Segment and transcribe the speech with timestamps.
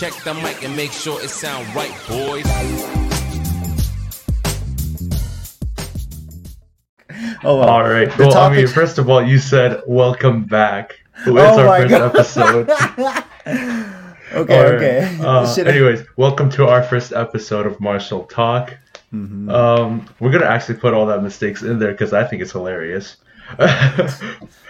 [0.00, 2.46] Check the mic and make sure it sound right, boys.
[7.44, 7.68] Oh, well.
[7.68, 8.10] All right.
[8.16, 10.98] The Well, I mean, first of all, you said welcome back.
[11.18, 12.16] It's Oh our my first God.
[12.16, 12.70] episode.
[14.32, 14.74] okay, All right.
[14.74, 15.18] okay.
[15.20, 18.74] Uh, anyways, welcome to our first episode of Martial Talk.
[19.12, 19.50] Mm-hmm.
[19.50, 23.18] Um, we're gonna actually put all that mistakes in there because I think it's hilarious.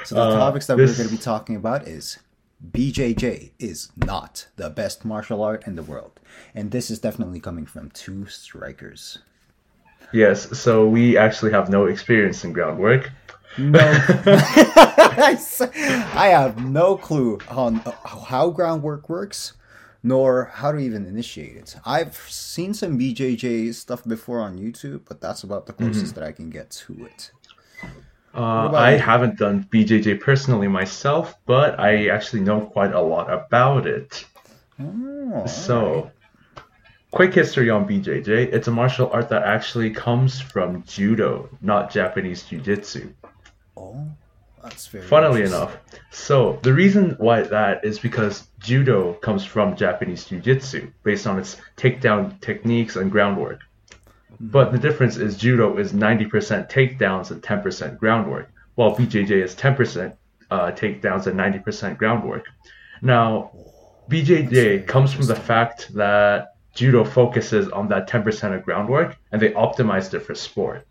[0.02, 2.18] So the Uh, topics that this- we're going to be talking about is
[2.68, 6.20] BJJ is not the best martial art in the world,
[6.54, 9.18] and this is definitely coming from two strikers.
[10.12, 13.10] yes, so we actually have no experience in groundwork.
[13.56, 13.80] No,
[15.18, 19.54] I have no clue on uh, how groundwork works,
[20.02, 21.76] nor how to even initiate it.
[21.84, 26.32] I've seen some BJJ stuff before on YouTube, but that's about the closest that I
[26.32, 27.32] can get to it.
[28.34, 28.98] Uh, I you?
[28.98, 34.24] haven't done BJJ personally myself, but I actually know quite a lot about it.
[34.80, 36.10] Oh, So,
[37.10, 38.52] quick history on BJJ.
[38.52, 43.12] It's a martial art that actually comes from judo, not Japanese jiu-jitsu.
[43.76, 44.06] oh,
[44.62, 45.04] that's very.
[45.04, 45.78] Funnily enough.
[46.10, 51.56] So, the reason why that is because judo comes from Japanese jiu-jitsu based on its
[51.76, 53.60] takedown techniques and groundwork.
[54.40, 60.16] But the difference is judo is 90% takedowns and 10% groundwork, while BJJ is 10%
[60.50, 62.46] uh, takedowns and 90% groundwork.
[63.02, 63.50] Now,
[64.08, 69.50] BJJ comes from the fact that judo focuses on that 10% of groundwork and they
[69.50, 70.86] optimized it for sport.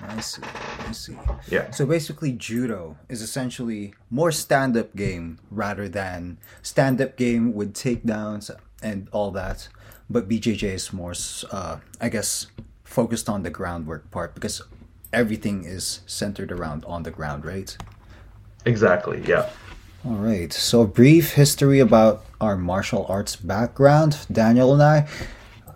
[0.00, 0.42] I see.
[0.86, 1.18] I see.
[1.48, 1.70] Yeah.
[1.72, 9.08] So basically, judo is essentially more stand-up game rather than stand-up game with takedowns and
[9.10, 9.68] all that.
[10.08, 11.14] But BJJ is more,
[11.50, 12.46] uh, I guess,
[12.88, 14.62] focused on the groundwork part because
[15.12, 17.76] everything is centered around on the ground, right?
[18.64, 19.50] Exactly, yeah.
[20.04, 20.52] All right.
[20.52, 24.26] So, brief history about our martial arts background.
[24.32, 25.08] Daniel and I.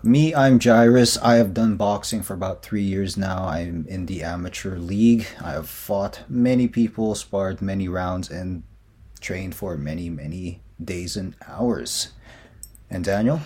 [0.01, 1.17] Me, I'm Jairus.
[1.17, 3.45] I have done boxing for about three years now.
[3.45, 5.27] I'm in the amateur league.
[5.41, 8.63] I have fought many people, sparred many rounds, and
[9.21, 12.09] trained for many, many days and hours.
[12.89, 13.39] And Daniel?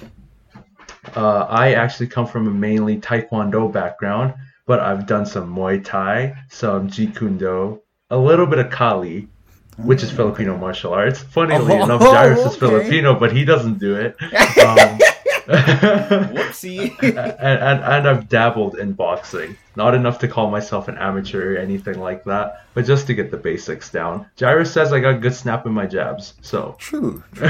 [1.17, 4.35] Uh, I actually come from a mainly Taekwondo background,
[4.67, 9.27] but I've done some Muay Thai, some Jeet Kune Do, a little bit of Kali,
[9.77, 11.19] which is Filipino martial arts.
[11.22, 12.56] Funnily Oh, enough, Jairus is.
[12.57, 14.16] Filipino, but he doesn't do it.
[14.22, 15.00] Um,
[15.47, 16.91] Whoopsie.
[17.01, 19.56] and, and, and I've dabbled in boxing.
[19.77, 23.31] Not enough to call myself an amateur or anything like that, but just to get
[23.31, 24.25] the basics down.
[24.39, 26.75] Jairus says I got good snap in my jabs, so.
[26.79, 27.23] True.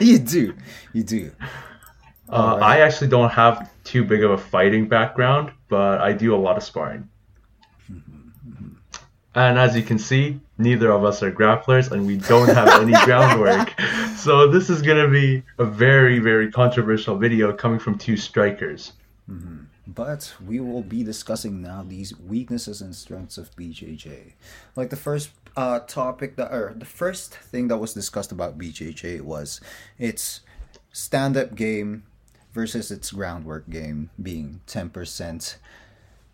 [0.00, 0.54] you do.
[0.92, 1.30] You do.
[2.32, 6.36] Uh, I actually don't have too big of a fighting background, but I do a
[6.36, 7.08] lot of sparring.
[9.34, 12.92] And as you can see, neither of us are grapplers and we don't have any
[13.04, 13.78] groundwork.
[14.16, 18.92] So this is going to be a very, very controversial video coming from two strikers.
[19.86, 24.32] But we will be discussing now these weaknesses and strengths of BJJ.
[24.76, 29.20] Like the first uh, topic that, or the first thing that was discussed about BJJ
[29.22, 29.60] was
[29.98, 30.40] its
[30.92, 32.04] stand-up game
[32.52, 35.58] versus its groundwork game being ten percent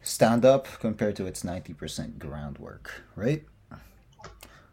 [0.01, 3.45] stand-up compared to its ninety percent groundwork, right?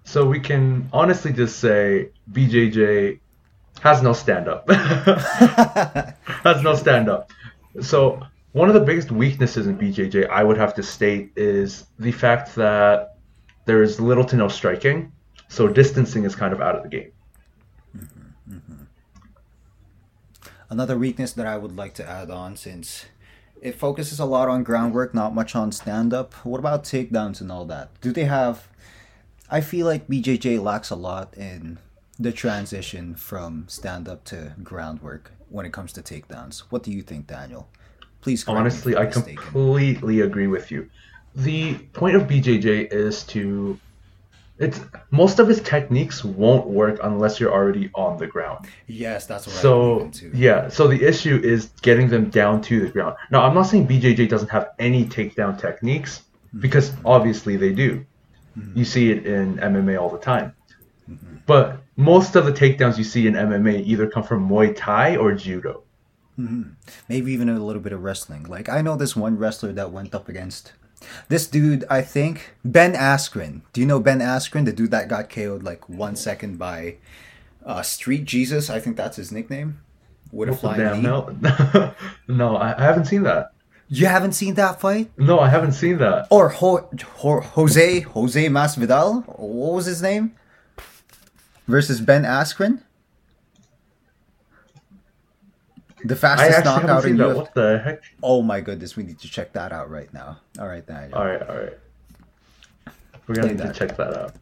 [0.04, 3.20] So we can honestly just say BJJ
[3.82, 4.70] has no stand up.
[4.70, 7.32] has no stand up.
[7.82, 8.22] So
[8.54, 12.56] one of the biggest weaknesses in BJJ, I would have to state, is the fact
[12.56, 13.18] that
[13.66, 15.12] there is little to no striking.
[15.50, 17.12] So distancing is kind of out of the game.
[20.70, 23.06] Another weakness that I would like to add on since
[23.62, 26.34] it focuses a lot on groundwork, not much on stand up.
[26.46, 27.90] What about takedowns and all that?
[28.02, 28.68] Do they have
[29.50, 31.78] I feel like BJJ lacks a lot in
[32.18, 36.60] the transition from stand up to groundwork when it comes to takedowns.
[36.70, 37.70] What do you think, Daniel?
[38.22, 39.36] Please Honestly, I mistaken.
[39.36, 40.90] completely agree with you.
[41.36, 43.80] The point of BJJ is to
[44.58, 44.80] it's
[45.12, 48.68] most of his techniques won't work unless you're already on the ground.
[48.88, 50.32] Yes, that's what So believe in too.
[50.34, 53.16] yeah, so the issue is getting them down to the ground.
[53.32, 56.62] Now, I'm not saying BJJ doesn't have any takedown techniques mm-hmm.
[56.62, 58.06] because obviously they do.
[58.58, 58.80] Mm-hmm.
[58.80, 60.56] You see it in MMA all the time.
[61.10, 61.38] Mm-hmm.
[61.46, 65.34] But most of the takedowns you see in MMA either come from Muay Thai or
[65.34, 65.84] Judo.
[66.38, 68.44] Maybe even a little bit of wrestling.
[68.44, 70.74] Like I know this one wrestler that went up against
[71.30, 71.84] this dude.
[71.90, 73.62] I think Ben Askren.
[73.74, 76.96] Do you know Ben Askren, the dude that got KO'd like one second by
[77.66, 78.70] uh, Street Jesus?
[78.70, 79.80] I think that's his nickname.
[80.32, 81.04] With a flying Damn, knee.
[81.04, 81.94] no,
[82.28, 83.52] no, I, I haven't seen that.
[83.88, 85.12] You haven't seen that fight?
[85.18, 86.28] No, I haven't seen that.
[86.32, 89.24] Or Ho- Ho- Jose Jose Masvidal?
[89.40, 90.36] What was his name?
[91.68, 92.82] Versus Ben Askren?
[96.08, 97.18] The fastest knockout in.
[97.18, 97.36] UFC.
[97.36, 98.04] What the heck?
[98.22, 100.40] Oh my goodness, we need to check that out right now.
[100.60, 101.14] All right, then.
[101.14, 101.74] All right, all right.
[103.28, 104.34] We're gonna need to check that out.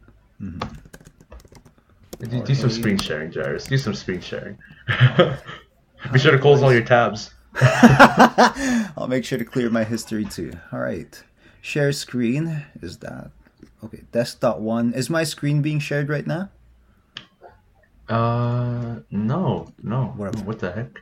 [0.42, 2.28] Mm-hmm.
[2.30, 3.64] Do, do some screen sharing, Jairus.
[3.64, 4.58] Do some screen sharing.
[6.12, 7.32] Be sure to close all your tabs.
[7.60, 10.52] I'll make sure to clear my history too.
[10.72, 11.22] All right.
[11.62, 12.64] Share screen.
[12.82, 13.30] Is that
[13.82, 14.02] okay?
[14.12, 14.92] Desktop one.
[14.92, 16.50] Is my screen being shared right now?
[18.08, 20.12] Uh, no, no.
[20.16, 21.00] What- What, the heck?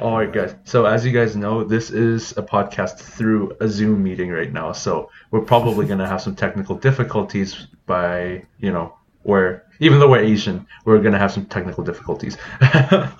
[0.00, 0.54] All right, guys.
[0.64, 4.72] So as you guys know, this is a podcast through a Zoom meeting right now.
[4.72, 10.18] So we're probably gonna have some technical difficulties by, you know, where even though we're
[10.20, 12.36] Asian, we're gonna have some technical difficulties.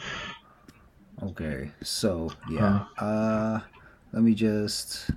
[1.23, 1.71] Okay.
[1.85, 2.87] So yeah.
[2.99, 3.61] Uh,
[4.13, 5.11] let me just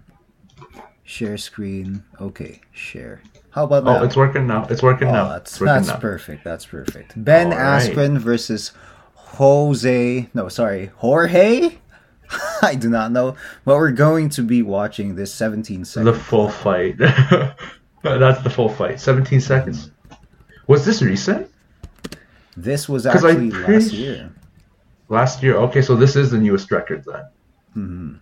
[1.04, 2.04] share screen.
[2.22, 3.22] Okay, share.
[3.50, 4.02] How about now?
[4.02, 4.68] oh, it's working now.
[4.70, 5.30] It's working Oh, now.
[5.30, 5.98] that's working that's now.
[5.98, 6.44] perfect.
[6.44, 7.14] That's perfect.
[7.24, 7.58] Ben right.
[7.82, 8.72] Askren versus
[9.36, 10.30] Jose.
[10.34, 11.78] No, sorry, Jorge.
[12.62, 13.36] I do not know,
[13.66, 16.06] but we're going to be watching this 17 seconds.
[16.16, 16.98] The full fight.
[18.04, 19.00] That's the full fight.
[19.00, 19.92] 17 seconds.
[20.68, 21.52] Was this recent?
[22.58, 24.32] This was actually last year.
[25.10, 25.56] Last year.
[25.58, 27.26] Okay, so this is the newest record then.
[27.74, 28.16] hmm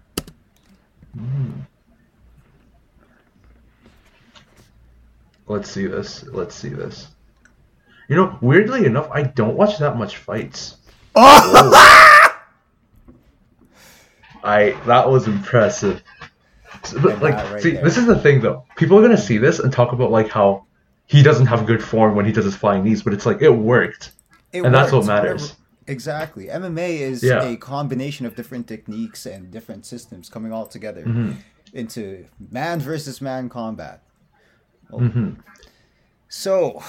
[5.48, 6.24] Let's see this.
[6.24, 7.08] Let's see this.
[8.10, 10.78] You know, weirdly enough, I don't watch that much fights.
[11.16, 12.36] I
[14.86, 16.04] that was impressive.
[17.02, 17.84] But, like, right see, there.
[17.84, 18.66] this is the thing though.
[18.76, 20.66] People are gonna see this and talk about like how
[21.06, 23.50] he doesn't have good form when he does his flying knees, but it's like it
[23.52, 24.12] worked.
[24.52, 25.56] It And that's what matters.
[25.88, 26.48] Exactly.
[26.48, 27.44] MMA is Yeah.
[27.44, 31.32] a combination of different techniques and different systems coming all together Mm-hmm.
[31.74, 34.02] into man versus man combat.
[34.92, 35.00] Oh.
[35.00, 35.38] Mhm.
[36.30, 36.82] So,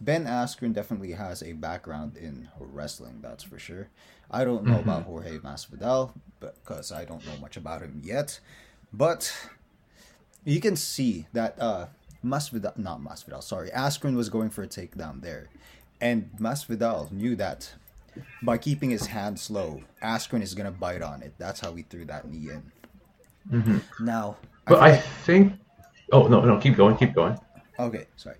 [0.00, 3.88] Ben Askren definitely has a background in wrestling, that's for sure.
[4.30, 5.10] I don't know about Mm-hmm.
[5.10, 8.40] Jorge Masvidal because I don't know much about him yet,
[8.92, 9.32] but
[10.44, 11.86] you can see that uh,
[12.24, 15.48] Masvidal, not Masvidal, sorry, Askren was going for a takedown there,
[16.00, 17.72] and Masvidal knew that
[18.42, 21.34] by keeping his hands low, Askren is gonna bite on it.
[21.38, 22.72] That's how he threw that knee in.
[24.00, 24.68] Now, Mm-hmm.
[24.68, 25.52] But feel I think.
[26.12, 27.38] Oh no, no, keep going, keep going.
[27.78, 28.36] Okay, sorry.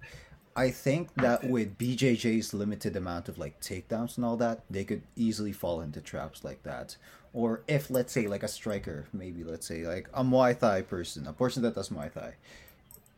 [0.56, 5.02] I think that with BJJ's limited amount of like takedowns and all that, they could
[5.14, 6.96] easily fall into traps like that.
[7.34, 11.26] Or if let's say like a striker, maybe let's say like a Muay Thai person,
[11.26, 12.36] a person that does Muay Thai,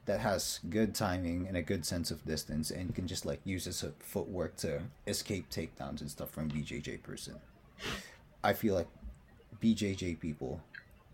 [0.06, 3.66] that has good timing and a good sense of distance and can just like use
[3.66, 7.36] his footwork to escape takedowns and stuff from BJJ person.
[8.42, 8.88] I feel like
[9.62, 10.60] BJJ people,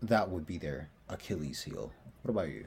[0.01, 1.91] that would be their Achilles heel.
[2.23, 2.65] What about you?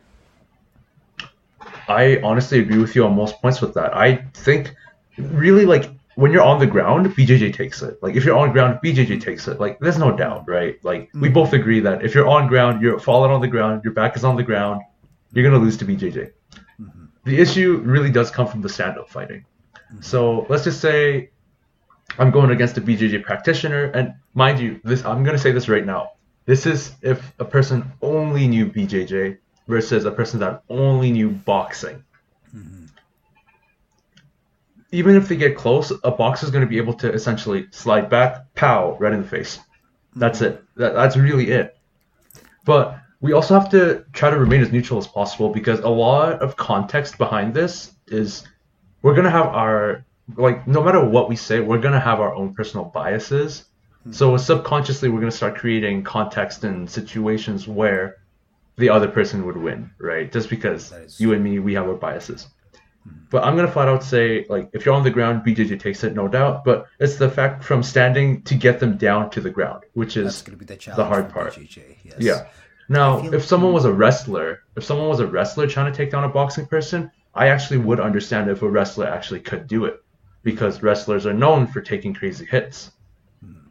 [1.88, 3.96] I honestly agree with you on most points with that.
[3.96, 4.74] I think
[5.16, 8.02] really like when you're on the ground, BJJ takes it.
[8.02, 9.60] Like if you're on ground, BJJ takes it.
[9.60, 10.76] Like there's no doubt, right?
[10.84, 11.34] Like we mm-hmm.
[11.34, 14.24] both agree that if you're on ground, you're falling on the ground, your back is
[14.24, 14.82] on the ground,
[15.32, 16.32] you're gonna lose to BJJ.
[16.80, 17.04] Mm-hmm.
[17.24, 19.44] The issue really does come from the stand-up fighting.
[19.74, 20.00] Mm-hmm.
[20.00, 21.30] So let's just say
[22.18, 25.86] I'm going against a BJJ practitioner, and mind you, this I'm gonna say this right
[25.86, 26.12] now.
[26.46, 32.02] This is if a person only knew BJJ versus a person that only knew boxing.
[32.56, 32.86] Mm-hmm.
[34.90, 38.08] Even if they get close, a boxer is going to be able to essentially slide
[38.08, 39.60] back, pow, right in the face.
[40.16, 40.64] That's it.
[40.76, 41.76] That, that's really it.
[42.64, 46.40] But we also have to try to remain as neutral as possible because a lot
[46.40, 48.44] of context behind this is
[49.02, 52.20] we're going to have our, like, no matter what we say, we're going to have
[52.20, 53.64] our own personal biases.
[54.10, 58.16] So subconsciously, we're going to start creating context and situations where
[58.78, 60.30] the other person would win, right?
[60.30, 62.46] Just because is you and me, we have our biases.
[63.06, 63.18] Mm-hmm.
[63.30, 66.14] But I'm gonna flat out say, like, if you're on the ground, BJJ takes it,
[66.14, 66.64] no doubt.
[66.64, 70.42] But it's the fact from standing to get them down to the ground, which is
[70.42, 71.08] going to be the challenge.
[71.08, 71.54] hard part.
[71.54, 72.16] BJJ, yes.
[72.18, 72.46] yeah.
[72.88, 76.24] Now, if someone was a wrestler, if someone was a wrestler trying to take down
[76.24, 80.02] a boxing person, I actually would understand if a wrestler actually could do it,
[80.42, 82.92] because wrestlers are known for taking crazy hits,
[83.44, 83.68] hmm.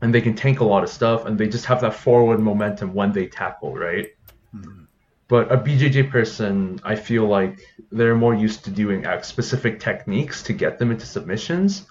[0.00, 2.94] and they can tank a lot of stuff, and they just have that forward momentum
[2.94, 4.08] when they tackle, right?
[5.28, 7.60] But a BJJ person, I feel like
[7.92, 11.86] they're more used to doing specific techniques to get them into submissions.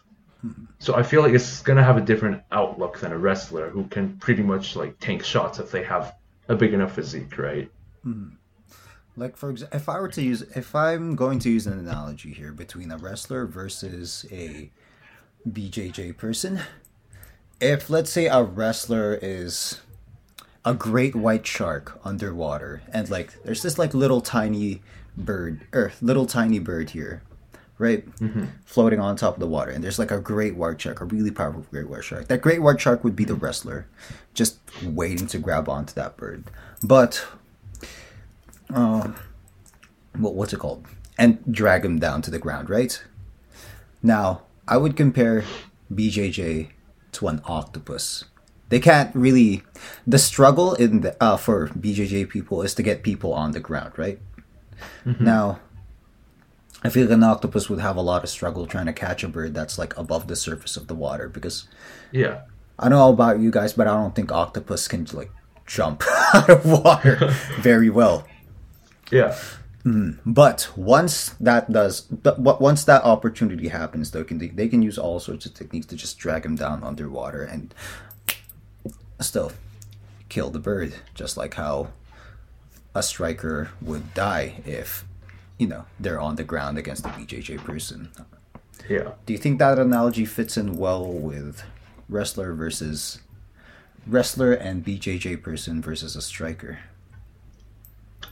[0.80, 4.18] So I feel like it's gonna have a different outlook than a wrestler who can
[4.18, 6.16] pretty much like tank shots if they have
[6.48, 7.70] a big enough physique, right?
[8.04, 8.30] Hmm.
[9.16, 12.34] Like for example, if I were to use, if I'm going to use an analogy
[12.34, 14.72] here between a wrestler versus a
[15.48, 16.62] BJJ person,
[17.60, 19.82] if let's say a wrestler is
[20.68, 24.82] a great white shark underwater, and like there's this like little tiny
[25.16, 27.24] bird or little tiny bird here,
[27.78, 28.04] right?
[28.66, 31.32] Floating on top of the water, and there's like a great white shark, a really
[31.32, 32.28] powerful great white shark.
[32.28, 33.88] That great white shark would be the wrestler,
[34.34, 36.52] just waiting to grab onto that bird.
[36.84, 37.26] But,
[38.74, 39.14] uh,
[40.18, 40.86] what what's it called?
[41.18, 43.02] And drag him down to the ground, right?
[44.04, 45.46] Now, I would compare
[45.92, 46.72] BJJ
[47.14, 48.26] to an octopus.
[48.70, 49.64] They can't really.
[50.06, 53.94] The struggle in the uh, for BJJ people is to get people on the ground,
[53.98, 54.20] right?
[55.20, 55.60] Now,
[56.84, 59.28] I feel like an octopus would have a lot of struggle trying to catch a
[59.28, 61.68] bird that's like above the surface of the water because
[62.12, 62.42] Yeah.
[62.78, 65.32] I don't know about you guys, but I don't think octopus can like
[65.66, 67.18] jump out of water
[67.60, 68.28] very well.
[69.12, 69.36] Yeah.
[70.26, 74.82] But once that does, but but once that opportunity happens, though, can they, they can
[74.82, 77.74] use all sorts of techniques to just drag him down underwater and
[79.24, 79.52] still
[80.30, 81.90] kill the bird, just like how
[82.94, 85.06] a striker would die if
[85.58, 88.10] you know they're on the ground against a BJJ person.
[88.90, 89.12] Yeah.
[89.26, 91.64] Do you think that analogy fits in well with
[92.10, 93.20] wrestler versus
[94.06, 96.80] wrestler and BJJ person versus a striker?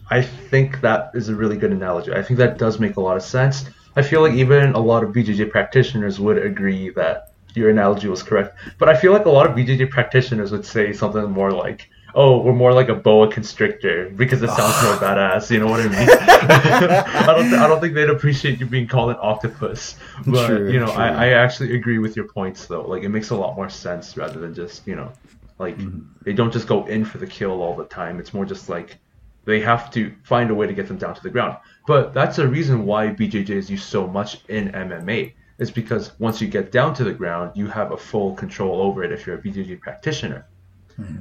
[0.09, 2.13] I think that is a really good analogy.
[2.13, 3.65] I think that does make a lot of sense.
[3.95, 8.23] I feel like even a lot of BJJ practitioners would agree that your analogy was
[8.23, 8.57] correct.
[8.77, 12.41] But I feel like a lot of BJJ practitioners would say something more like, "Oh,
[12.41, 15.87] we're more like a boa constrictor because it sounds more badass." You know what I
[15.87, 16.09] mean?
[16.09, 17.53] I don't.
[17.53, 19.95] I don't think they'd appreciate you being called an octopus.
[20.25, 20.95] But True, you know, true.
[20.95, 22.85] I, I actually agree with your points though.
[22.85, 25.11] Like it makes a lot more sense rather than just you know,
[25.59, 26.01] like mm-hmm.
[26.23, 28.19] they don't just go in for the kill all the time.
[28.19, 28.97] It's more just like
[29.45, 31.57] they have to find a way to get them down to the ground.
[31.87, 35.33] But that's the reason why BJJ is used so much in MMA.
[35.57, 39.03] Is because once you get down to the ground, you have a full control over
[39.03, 40.45] it if you're a BJJ practitioner.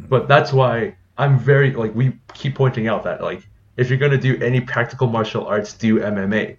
[0.08, 4.18] But that's why I'm very like we keep pointing out that like if you're gonna
[4.18, 6.56] do any practical martial arts, do MMA.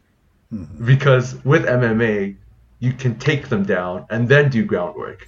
[0.85, 2.35] Because with MMA,
[2.79, 5.27] you can take them down and then do groundwork.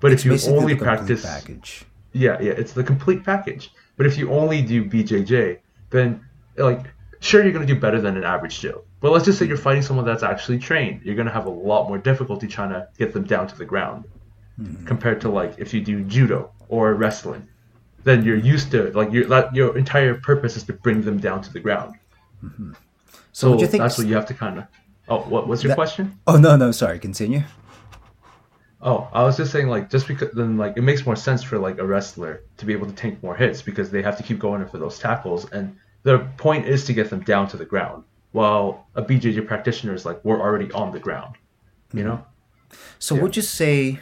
[0.00, 1.84] But if you only practice package.
[2.12, 3.70] yeah, yeah, it's the complete package.
[3.96, 5.58] But if you only do BJJ,
[5.90, 6.24] then
[6.56, 6.86] like
[7.24, 8.84] sure you're gonna do better than an average Joe.
[9.00, 11.02] But let's just say you're fighting someone that's actually trained.
[11.02, 14.04] You're gonna have a lot more difficulty trying to get them down to the ground
[14.60, 14.86] mm-hmm.
[14.86, 17.48] compared to like if you do judo or wrestling.
[18.04, 21.40] Then you're used to like your that your entire purpose is to bring them down
[21.42, 21.94] to the ground.
[22.44, 22.72] Mm-hmm.
[23.32, 24.66] So would you think that's what you have to kind of.
[25.08, 26.18] Oh, what was your That- question?
[26.26, 26.98] Oh no, no, sorry.
[26.98, 27.42] Continue.
[28.80, 31.58] Oh, I was just saying, like, just because then, like, it makes more sense for
[31.58, 34.38] like a wrestler to be able to take more hits because they have to keep
[34.38, 37.64] going in for those tackles, and the point is to get them down to the
[37.64, 38.04] ground.
[38.32, 41.34] While a BJJ practitioner is like, we're already on the ground,
[41.92, 42.08] you mm-hmm.
[42.08, 42.26] know?
[42.98, 44.00] So would you say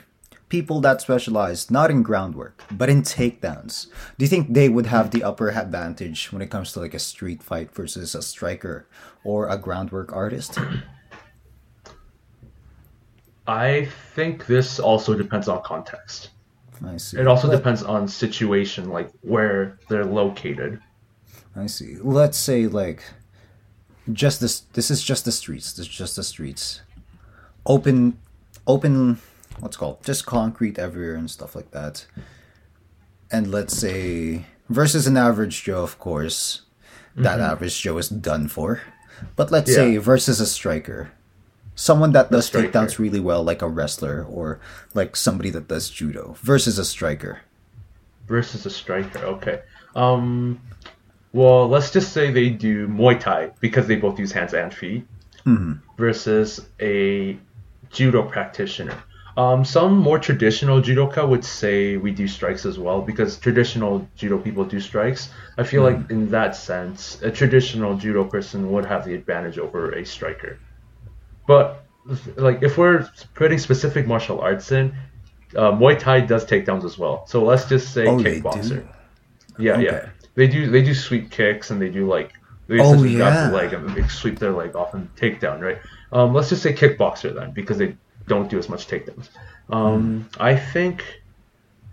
[0.49, 3.87] people that specialize not in groundwork but in takedowns,
[4.19, 6.99] do you think they would have the upper advantage when it comes to like a
[6.99, 8.87] street fight versus a striker
[9.25, 10.59] or a groundwork artist?
[13.47, 16.31] I think this also depends on context.
[16.87, 17.19] I see.
[17.19, 20.81] It also Let- depends on situation, like where they're located.
[21.57, 21.97] I see.
[22.03, 23.03] Let's say like
[24.13, 25.73] just this this is just the streets.
[25.73, 26.83] This is just the streets.
[27.67, 28.19] Open
[28.67, 29.19] open
[29.61, 30.03] what's called?
[30.05, 32.07] Just concrete everywhere and stuff like that.
[33.31, 36.63] And let's say versus an average Joe, of course.
[37.15, 38.81] That average Joe is done for.
[39.37, 39.77] But let's Yeah.
[39.77, 41.13] say versus a striker.
[41.75, 44.61] Someone that does takedowns really well, like a wrestler or
[44.95, 47.41] like somebody that does judo, versus a striker.
[48.29, 49.19] versus a striker.
[49.37, 49.61] Okay.
[49.95, 50.61] Um,
[51.33, 55.07] well, let's just say they do Muay Thai because they both use hands and feet
[55.97, 57.39] versus a
[57.91, 58.97] judo practitioner.
[59.37, 64.37] Um, some more traditional judoka would say we do strikes as well because traditional judo
[64.39, 65.31] people do strikes.
[65.57, 69.93] I feel like in that sense, a traditional judo person would have the advantage over
[69.93, 70.59] a striker.
[71.47, 71.83] But
[72.37, 74.95] like if we're putting specific martial arts in,
[75.57, 77.25] uh, Muay Thai does takedowns as well.
[77.27, 78.87] So let's just say Oh, kickboxer.
[79.59, 79.85] Yeah, Okay.
[79.85, 80.09] yeah.
[80.35, 82.33] They do they do sweep kicks and they do like
[82.69, 83.49] they Oh, yeah.
[83.51, 85.79] the leg and they sweep their leg off and take down, right?
[86.13, 87.97] Um, let's just say kickboxer then because they
[88.27, 89.29] don't do as much takedowns.
[89.71, 91.23] Um, I think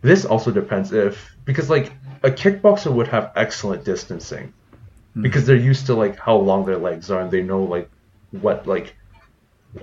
[0.01, 1.91] this also depends if because like
[2.23, 4.53] a kickboxer would have excellent distancing
[5.21, 7.89] because they're used to like how long their legs are and they know like
[8.31, 8.95] what like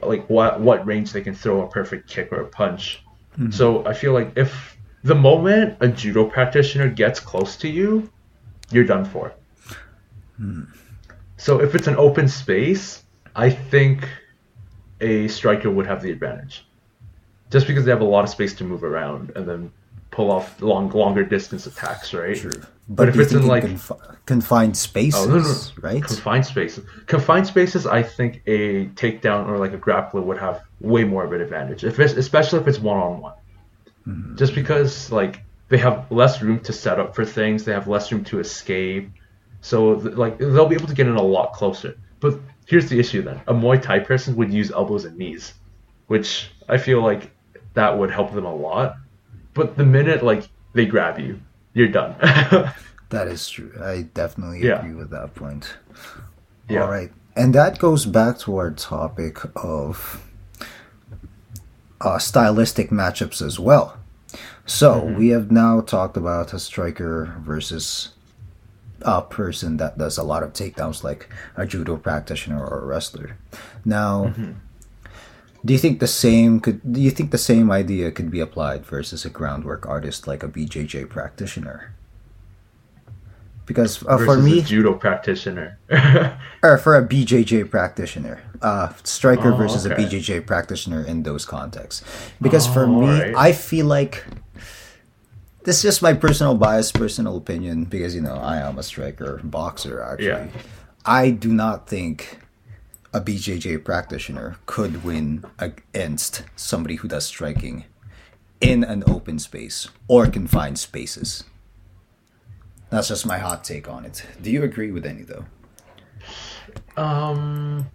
[0.03, 3.03] like what what range they can throw a perfect kick or a punch.
[3.51, 8.11] So I feel like if the moment a judo practitioner gets close to you,
[8.71, 9.33] you're done for.
[11.39, 13.03] So if it's an open space,
[13.35, 14.09] I think
[15.01, 16.67] a striker would have the advantage.
[17.51, 19.71] Just because they have a lot of space to move around and then
[20.11, 22.37] pull off long longer distance attacks, right?
[22.37, 22.51] True.
[22.89, 25.55] But, But, if it's in like confi- confined spaces, Oh, no, no.
[25.81, 26.03] right?
[26.03, 31.05] confined spaces, confined spaces, I think a takedown or like a grappler would have way
[31.05, 33.35] more of an advantage, if it's, especially if it's one on one.
[34.37, 38.11] Just because like they have less room to set up for things, they have less
[38.13, 39.11] room to escape,
[39.61, 41.97] so like they'll be able to get in a lot closer.
[42.21, 45.55] But here's the issue then: a Muay Thai person would use elbows and knees,
[46.07, 47.31] which I feel like
[47.75, 48.97] that would help them a lot.
[49.55, 51.41] But the minute like they grab you,
[51.75, 52.15] you're done.
[53.11, 53.73] That is true.
[53.81, 54.81] I definitely Yeah.
[54.81, 55.77] agree with that point.
[56.69, 56.83] Yeah.
[56.83, 57.13] All right.
[57.37, 60.25] And that goes back to our topic of
[62.01, 63.97] uh, stylistic matchups as well.
[64.67, 65.19] So Mm-hmm.
[65.19, 68.11] we have now talked about a striker versus
[69.03, 73.37] a person that does a lot of takedowns, like a judo practitioner or a wrestler.
[73.85, 74.53] Now, Mm-hmm.
[75.65, 76.81] do you think the same could?
[76.93, 80.49] Do you think the same idea could be applied versus a groundwork artist like a
[80.49, 81.93] BJJ practitioner?
[83.67, 85.77] Because uh, for me, a judo practitioner.
[86.63, 89.95] or for a BJJ practitioner, uh, striker Oh, versus okay.
[89.95, 92.05] a BJJ practitioner in those contexts.
[92.41, 93.35] Because for Oh, me, alright.
[93.37, 94.25] I feel like
[95.67, 97.85] this is just my personal bias, personal opinion.
[97.85, 100.01] Because you know, I am a striker, boxer.
[100.01, 100.49] Actually, Yeah.
[101.05, 102.39] I do not think
[103.13, 107.85] a BJJ practitioner could win against somebody who does striking
[108.61, 111.45] in an open space or confined spaces.
[112.91, 114.25] That's just my hot take on it.
[114.41, 115.47] Do you agree with any though?
[116.97, 117.91] Um,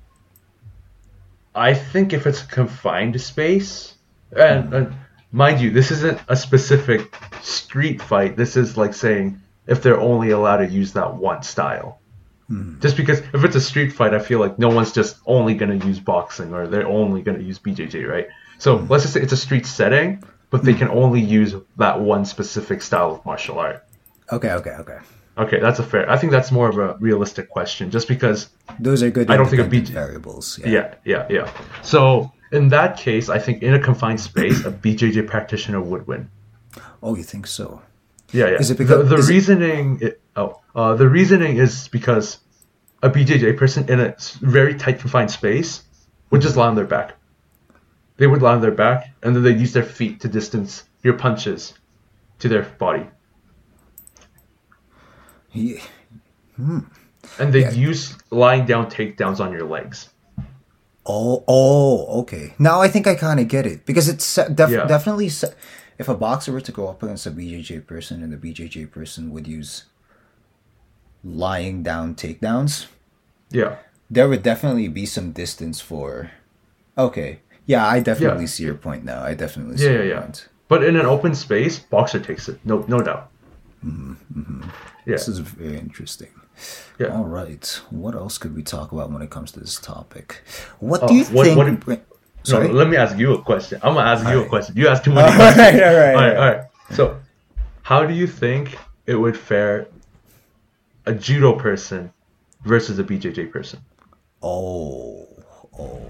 [1.56, 3.96] I think if it's a confined space,
[4.36, 4.96] and, and
[5.32, 8.36] mind you, this isn't a specific street fight.
[8.36, 12.00] This is like saying if they're only allowed to use that one style.
[12.48, 12.80] Hmm.
[12.80, 15.80] Just because if it's a street fight, I feel like no one's just only going
[15.80, 18.28] to use boxing or they're only going to use BJJ, right?
[18.58, 18.92] So hmm.
[18.92, 20.80] let's just say it's a street setting, but they hmm.
[20.80, 23.86] can only use that one specific style of martial art.
[24.32, 25.00] Okay, okay, okay.
[25.38, 26.10] Okay, that's a fair.
[26.10, 29.48] I think that's more of a realistic question, just because Those are good I don't
[29.48, 30.60] think of BJ variables.
[30.60, 31.50] Yeah, yeah, yeah.
[31.84, 36.30] So in that case, I think in a confined space, a BJJ practitioner would win.
[37.04, 37.82] Oh, you think so?
[38.32, 38.58] Yeah, yeah.
[38.58, 40.02] Is it because- the, the is it- reasoning?
[40.36, 42.40] oh, uh, the reasoning is because
[43.04, 45.84] a BJJ person in a very tight confined space
[46.30, 47.16] would just lie on their back.
[48.18, 51.14] They would lie on their back, and then they'd use their feet to distance your
[51.16, 51.74] punches
[52.40, 53.08] to their body,
[55.50, 55.80] He,
[56.58, 60.10] and they'd use lying down takedowns on your legs.
[61.12, 62.54] Oh, oh, okay.
[62.58, 64.86] Now I think I kind of get it because it's def- Yeah.
[64.88, 65.54] definitely se-
[65.98, 69.32] if a boxer were to go up against a BJJ person and the BJJ person
[69.34, 69.86] would use
[71.24, 72.88] lying down takedowns,
[73.52, 73.76] Yeah.
[74.10, 76.32] there would definitely be some distance for.
[76.98, 78.54] Okay, yeah, I definitely Yeah.
[78.56, 79.22] see your point now.
[79.24, 80.22] I definitely see Yeah, yeah, your yeah.
[80.22, 80.48] point.
[80.68, 82.58] But in an open space, boxer takes it.
[82.64, 83.30] No, no doubt.
[83.86, 84.62] Mm-hmm,
[85.06, 85.18] Yeah.
[85.18, 86.30] This is very interesting.
[87.00, 87.08] Yeah.
[87.08, 87.66] All right.
[87.90, 90.42] What else could we talk about when it comes to this topic?
[90.80, 91.58] What Oh, do you what- think?
[91.58, 92.00] what- Wait,
[92.48, 92.68] No, Sorry.
[92.70, 93.80] let me ask you a question.
[93.84, 94.76] I'm gonna ask you a question.
[94.76, 95.58] You ask too many All questions.
[95.58, 96.62] right, all right, all right, all right.
[96.92, 97.18] So,
[97.84, 99.88] how do you think it would fare
[101.06, 102.12] a judo person
[102.64, 103.80] versus a BJJ person?
[104.42, 105.28] Oh,
[105.78, 106.02] oh.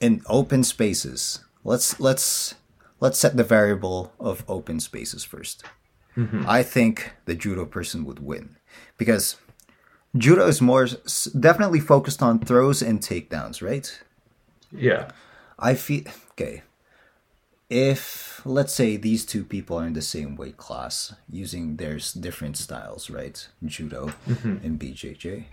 [0.00, 2.54] In open spaces, let's let's
[3.00, 5.62] let's set the variable of open spaces 1st
[6.16, 6.44] mm-hmm.
[6.46, 8.56] I think the judo person would win
[8.96, 9.36] because
[10.16, 14.02] judo is more s- definitely focused on throws and takedowns, right?
[14.72, 15.10] Yeah.
[15.58, 16.62] I feel okay.
[17.68, 22.56] If let's say these two people are in the same weight class, using their different
[22.56, 23.46] styles, right?
[23.64, 24.64] Judo mm-hmm.
[24.64, 25.44] and BJJ.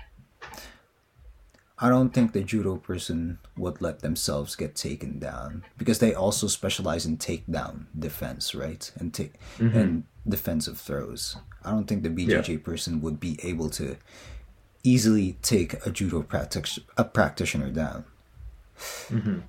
[1.79, 6.47] I don't think the judo person would let themselves get taken down because they also
[6.47, 8.91] specialize in takedown defense, right?
[8.99, 9.77] And take mm-hmm.
[9.77, 11.37] and defensive throws.
[11.63, 13.97] I don't think the BJJ person would be able to
[14.83, 18.05] easily take a judo practic- a practitioner down.
[19.09, 19.39] Mm-hmm.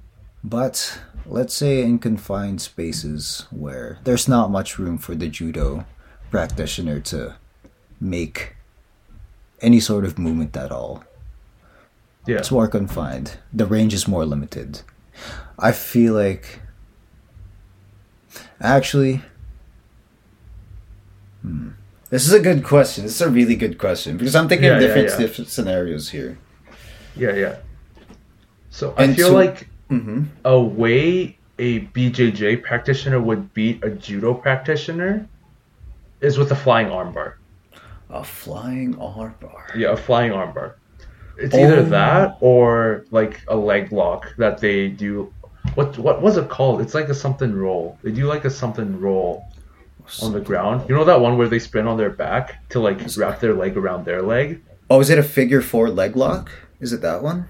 [0.45, 5.87] But let's say in confined spaces where there's not much room for the judo
[6.31, 7.37] practitioner to
[8.01, 8.57] make
[9.61, 11.05] any sort of movement at all.
[12.29, 12.37] Yeah.
[12.37, 13.39] It's more confined.
[13.55, 14.83] The range is more limited.
[15.59, 16.61] I feel like
[18.61, 19.23] actually
[21.43, 21.71] hmm,
[22.11, 23.05] this is a good question.
[23.05, 25.17] This is a really good question because I'm thinking Yeah, of different, yeah.
[25.19, 26.39] different scenarios here.
[27.17, 27.57] Yeah, yeah.
[28.71, 30.25] So I And feel so- like Mm-hmm.
[30.45, 35.27] a way a BJJ practitioner would beat a judo practitioner
[36.21, 37.37] is with a flying armbar.
[38.11, 39.75] A flying armbar.
[39.75, 40.75] Yeah, a flying armbar.
[41.39, 41.85] It's either Oh.
[41.85, 45.33] that or like a leg lock that they do
[45.75, 46.81] what what was it called?
[46.81, 47.99] It's like a something roll.
[48.03, 49.45] They do like a something roll
[50.23, 50.89] on the ground.
[50.89, 53.77] You know that one where they spin on their back to like wrap their leg
[53.77, 54.63] around their leg.
[54.91, 56.51] Oh, is it a figure four leg lock?
[56.81, 57.47] Is it that one?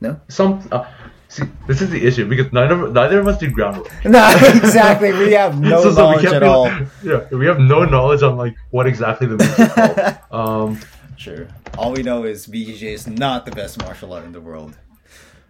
[0.00, 0.20] No.
[0.28, 0.84] Some uh,
[1.28, 3.90] see, this is the issue because neither neither of us do groundwork.
[4.04, 5.12] No, exactly.
[5.12, 6.68] We have no So- so knowledge at all.
[7.04, 10.16] Yeah, we have no knowledge on like what exactly the moves are called.
[10.32, 10.80] Um,
[11.20, 11.48] Sure.
[11.76, 14.78] All we know is BJJ is not the best martial art in the world.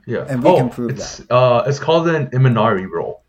[0.04, 3.22] yeah, And we oh, can prove it's, Uh, it's called an Imanari roll.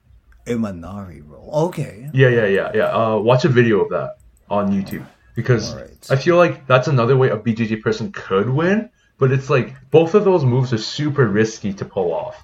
[0.48, 1.52] Imanari roll.
[1.68, 2.10] Okay.
[2.14, 2.86] Yeah, yeah, yeah, yeah.
[2.86, 4.18] Uh, watch a video of that
[4.50, 6.08] on YouTube because Alright.
[6.10, 8.90] I feel like that's another way a BJJ person could win.
[9.20, 12.44] But it's like both of those moves are super risky to pull off,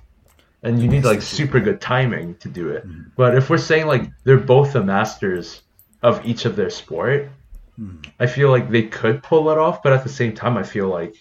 [0.61, 2.87] and you need like super good timing to do it.
[2.87, 3.09] Mm-hmm.
[3.15, 5.63] But if we're saying like they're both the masters
[6.03, 7.31] of each of their sport,
[7.79, 8.05] Mm.
[8.19, 9.83] I feel like they could pull it off.
[9.83, 11.15] But at the same time, I feel like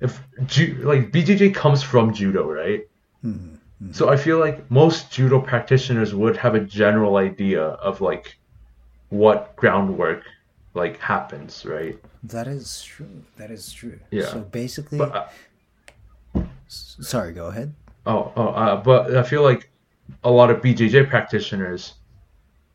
[0.00, 2.86] if ju- like BJJ comes from judo, right?
[3.24, 3.92] Mm-hmm.
[3.92, 8.36] So I feel like most judo practitioners would have a general idea of like
[9.10, 10.22] what groundwork
[10.74, 11.98] like happens, right?
[12.22, 13.22] That is true.
[13.36, 13.98] That is true.
[14.10, 14.26] Yeah.
[14.26, 15.28] So basically, But
[16.34, 17.32] uh, sorry.
[17.32, 17.74] Go ahead.
[18.06, 19.70] oh, oh, uh, but I feel like
[20.22, 21.94] a lot of BJJ practitioners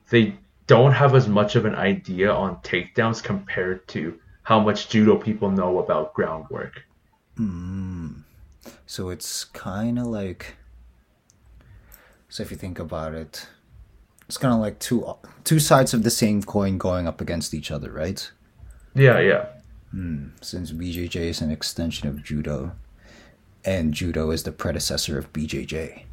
[0.10, 0.36] they
[0.70, 5.50] don't have as much of an idea on takedowns compared to how much judo people
[5.50, 6.84] know about groundwork.
[7.36, 8.22] Hmm.
[8.86, 10.58] So it's kind of like.
[12.30, 13.48] So if you think about it,
[14.28, 17.72] it's kind of like two two sides of the same coin going up against each
[17.72, 18.32] other, right?
[18.94, 19.48] Yeah, yeah.
[19.90, 20.28] Hmm.
[20.40, 22.74] Since BJJ is an extension of judo,
[23.66, 26.04] and judo is the predecessor of BJJ.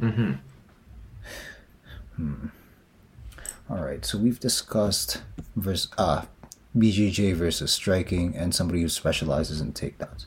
[0.00, 0.32] Mm-hmm.
[2.16, 2.46] Hmm.
[3.70, 5.22] All right, so we've discussed
[5.56, 6.24] vers- uh,
[6.76, 10.26] BJJ versus striking, and somebody who specializes in takedowns.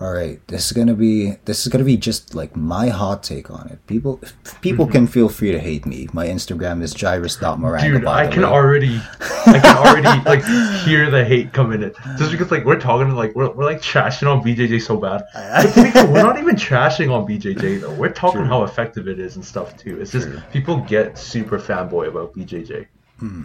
[0.00, 3.50] All right, this is gonna be this is gonna be just like my hot take
[3.50, 3.84] on it.
[3.88, 4.20] People
[4.60, 5.12] people can mm-hmm.
[5.12, 6.08] feel free to hate me.
[6.12, 7.80] My Instagram is jairus.maranga.
[7.80, 8.48] Dude, I can way.
[8.48, 9.00] already,
[9.46, 10.44] I can already like
[10.84, 11.92] hear the hate coming in.
[12.16, 15.24] Just because like we're talking like we're, we're like trashing on BJJ so bad.
[15.34, 17.94] But to be fair, we're not even trashing on BJJ though.
[17.94, 20.00] We're talking how effective it is and stuff too.
[20.00, 22.86] It's just people get super fanboy about BJJ.
[23.18, 23.42] Hmm.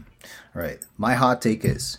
[0.55, 1.97] All right, my hot take is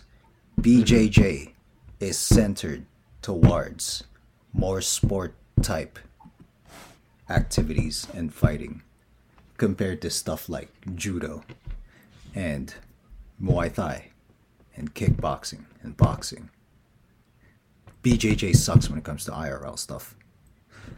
[0.61, 1.51] BJJ
[1.99, 2.85] is centered
[3.21, 4.05] towards
[4.55, 5.99] more sport type
[7.29, 8.81] activities and fighting
[9.57, 11.43] compared to stuff like judo
[12.33, 12.73] and
[13.41, 14.11] Muay Thai
[14.75, 16.49] and kickboxing and boxing.
[18.03, 20.15] BJJ sucks when it comes to IRL stuff.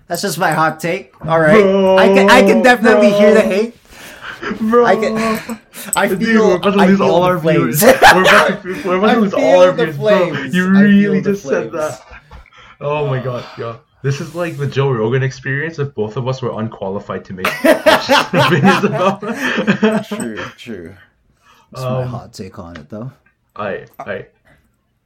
[0.08, 1.13] That's just my hot take.
[1.26, 3.76] All right, I can I can definitely hear the hate.
[4.60, 5.17] Bro, I can.
[5.96, 6.17] I feel.
[6.20, 7.82] Dude, we're about to lose all our flames.
[7.82, 9.74] We're about to, we're about I to lose all our.
[9.74, 10.54] Bro, flames.
[10.54, 12.02] you really just said that.
[12.82, 13.78] Oh my god, yeah.
[14.04, 17.48] This is like the Joe Rogan experience if both of us were unqualified to make
[17.63, 19.22] opinions about.
[20.06, 20.96] True, true.
[21.72, 23.12] That's my Um, hot take on it, though.
[23.56, 24.28] I I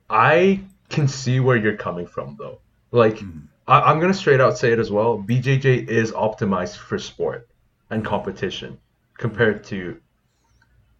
[0.09, 2.59] I can see where you're coming from though.
[2.91, 3.21] Like
[3.67, 5.17] I, I'm gonna straight out say it as well.
[5.17, 7.47] BJJ is optimized for sport
[7.89, 8.77] and competition
[9.17, 9.97] compared to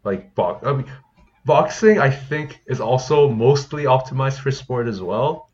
[0.06, 0.66] like box.
[0.66, 0.92] I mean,
[1.46, 5.50] boxing I think is also mostly optimized for sport as well.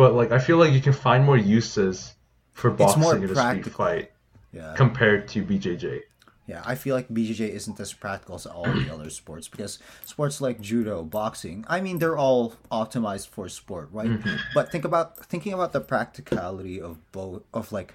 [0.00, 2.14] But like I feel like you can find more uses
[2.54, 3.84] for It's more boxing in a street practical.
[3.84, 4.12] fight
[4.50, 6.00] Yeah, compared to BJJ.
[6.46, 6.62] yeah.
[6.64, 10.58] I feel like BJJ isn't as practical as all the other sports because sports like
[10.62, 11.66] judo, boxing.
[11.68, 14.08] I mean, they're all optimized for sport, right?
[14.08, 14.36] Mm-hmm.
[14.54, 17.92] But think about thinking about the practicality of both of like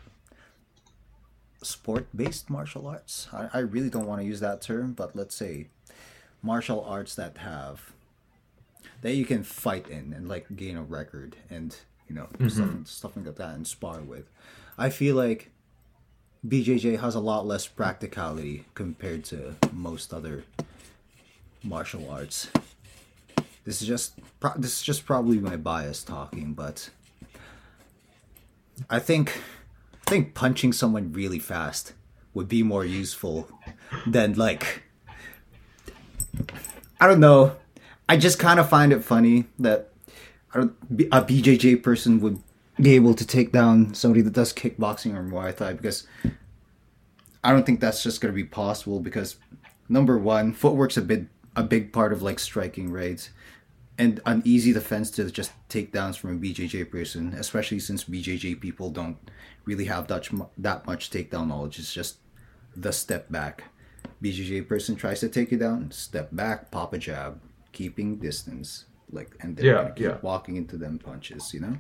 [1.64, 3.28] sport-based martial arts.
[3.34, 5.70] I, I really don't want to use that term, but let's say
[6.44, 7.94] martial arts that have
[9.02, 11.76] that you can fight in and like gain a record and
[12.08, 12.48] you know mm-hmm.
[12.84, 14.30] stuff, stuff like that and spar with.
[14.78, 15.52] I feel like
[16.48, 20.44] BJJ has a lot less practicality compared to most other
[21.64, 22.50] martial arts.
[23.64, 26.90] This is just pro- this is just probably my bias talking, but
[28.90, 29.42] I think
[29.94, 31.94] I think punching someone really fast
[32.34, 33.50] would be more useful
[34.06, 34.84] than like
[37.00, 37.56] I don't know.
[38.08, 39.90] I just kind of find it funny that
[40.62, 42.42] a BJJ person would
[42.82, 46.08] be able to take down somebody that does kickboxing or Muay Thai because
[47.44, 49.38] I don't think that's just going to be possible because
[49.88, 53.30] number one, footwork's a big a big part of like striking, raids
[53.98, 58.60] And an easy defense to just take downs from a BJJ person, especially since BJJ
[58.60, 59.18] people don't
[59.64, 61.80] really have that, that much takedown knowledge.
[61.80, 62.18] It's just
[62.76, 63.64] the step back.
[64.22, 67.40] BJJ person tries to take you down, step back, pop a jab,
[67.72, 70.18] keeping distance, like, and then Yeah, gonna keep yeah.
[70.22, 71.54] walking into them punches.
[71.54, 71.78] You know.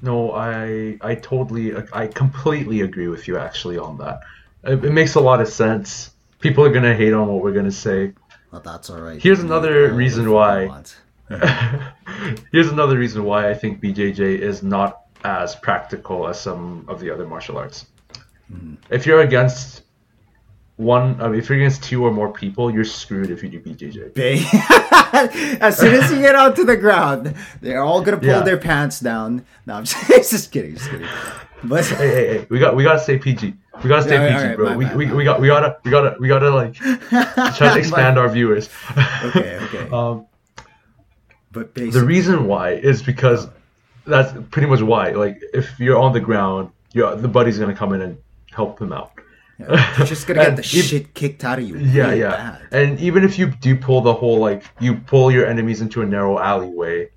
[0.00, 4.20] No, I I totally I completely agree with you actually on that.
[4.64, 6.10] It, it makes a lot of sense.
[6.40, 8.12] People are gonna hate on what we're gonna say.
[8.50, 9.20] But that's all right.
[9.20, 10.82] Here's another all uh, reason why.
[12.52, 17.10] Here's another reason why I think BJJ is not as practical as some of the
[17.10, 17.86] other martial arts.
[18.48, 18.74] Hmm.
[18.90, 19.82] If you're against
[20.76, 23.60] one, I mean, if you're against two or more people, you're screwed if you do
[23.60, 24.12] BJJ.
[25.60, 28.40] As soon as you get onto the ground, they're all gonna pull Yeah.
[28.40, 29.44] their pants down.
[29.66, 31.06] No, I'm just, just kidding, just kidding.
[31.64, 33.54] But Hey, hey, hey, we got we gotta stay PG.
[33.84, 34.76] We gotta stay Yeah, PG, alright, bro.
[34.76, 36.74] we, bad, we, we got we gotta we gotta we gotta like
[37.56, 38.68] try to expand our viewers.
[39.26, 39.88] okay, okay.
[39.92, 40.26] um,
[41.52, 43.46] but the reason why is because
[44.06, 45.10] that's pretty much why.
[45.10, 48.18] Like, if you're on the ground, your the buddy's gonna come in and
[48.50, 49.12] help him out.
[49.58, 51.78] you're just gonna get the if- shit kicked out of you.
[51.78, 52.30] Yeah, real yeah.
[52.30, 52.62] bad.
[52.72, 56.06] And even if you do pull the whole like you pull your enemies into a
[56.06, 57.10] narrow alleyway,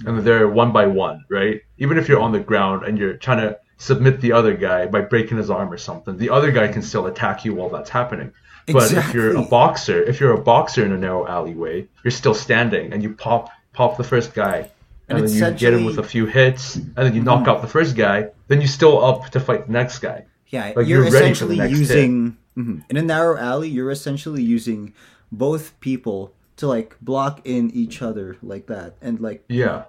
[0.00, 0.24] and mm-hmm.
[0.24, 1.62] they're one by one, right?
[1.78, 5.00] Even if you're on the ground and you're trying to submit the other guy by
[5.00, 8.32] breaking his arm or something, the other guy can still attack you while that's happening.
[8.66, 12.34] But if you're a boxer, if you're a boxer in a narrow alleyway, you're still
[12.34, 14.70] standing and you pop pop the first guy.
[15.08, 17.50] And, And then you get him with a few hits, and then you knock mm-hmm.
[17.50, 18.28] out the first guy.
[18.46, 20.26] Then you're still up to fight the next guy.
[20.50, 22.84] Yeah, Like, you're, you're ready for the essentially using Mhm.
[22.90, 23.68] in a narrow alley.
[23.68, 24.92] You're essentially using
[25.32, 29.84] both people to like block in each other like that, and like Yeah,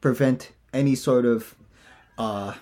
[0.00, 1.54] prevent any sort of
[2.16, 2.54] uh,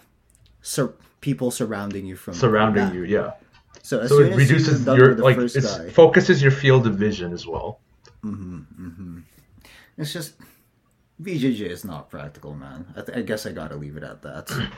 [0.61, 2.95] sur- people surrounding you from surrounding that.
[2.95, 3.05] you.
[3.05, 3.33] Yeah.
[3.83, 7.79] So as so it reduces your like it focuses your field of vision as well.
[8.25, 8.57] Mm-hmm,
[8.87, 9.19] mm-hmm.
[9.97, 10.35] it's just
[11.23, 12.87] BJJ is not practical, man.
[12.97, 14.51] I, th- I guess I gotta leave it at that.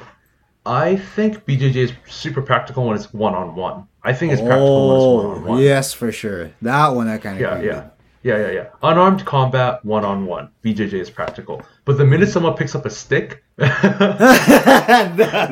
[0.68, 3.88] I think BJJ is super practical when it's one on one.
[4.02, 5.62] I think it's practical when it's one on one.
[5.62, 6.50] yes, for sure.
[6.60, 7.88] That one I kind of yeah, yeah,
[8.22, 8.66] yeah, yeah, yeah.
[8.82, 10.50] Unarmed combat, one on one.
[10.62, 11.62] BJJ is practical.
[11.86, 13.66] But the minute someone picks up a stick, no,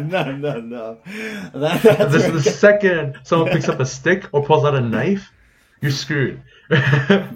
[0.05, 0.99] no, no, no.
[1.55, 5.33] That, is the second someone picks up a stick or pulls out a knife,
[5.81, 6.43] you're screwed.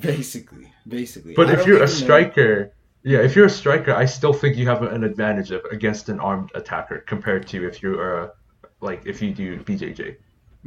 [0.01, 1.33] basically, basically.
[1.33, 4.67] But I if you're a striker, yeah, if you're a striker, I still think you
[4.69, 8.35] have an advantage of, against an armed attacker compared to if you are
[8.81, 10.17] like if you do BJJ.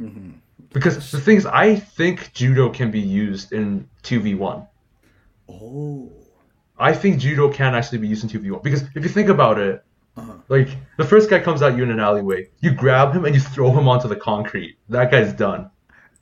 [0.00, 0.30] Mm-hmm.
[0.72, 4.66] Because the things I think judo can be used in two v one.
[5.48, 6.10] oh,
[6.78, 9.28] I think judo can actually be used in two v one because if you think
[9.28, 9.84] about it,
[10.16, 10.32] Uh-huh.
[10.48, 13.40] like the first guy comes at you in an alleyway, you grab him and you
[13.40, 14.76] throw him onto the concrete.
[14.88, 15.70] That guy's done,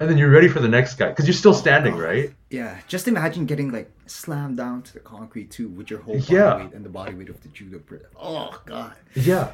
[0.03, 2.33] and then you're ready for the next guy because you're still standing, right?
[2.51, 2.79] yeah.
[2.89, 6.57] Just imagine getting like slammed down to the concrete too with your whole body Yeah.
[6.57, 7.79] weight and the body weight of the judo.
[7.79, 9.53] Pre- oh god, Yeah.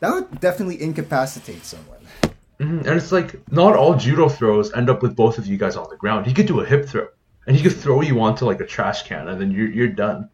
[0.00, 1.98] that would definitely incapacitate someone.
[2.60, 5.76] Mhm, And it's like not all judo throws end up with both of you guys
[5.76, 6.26] on the ground.
[6.26, 7.06] He could do a hip throw,
[7.46, 10.28] and he could throw you onto like a trash can, and then you're you're done.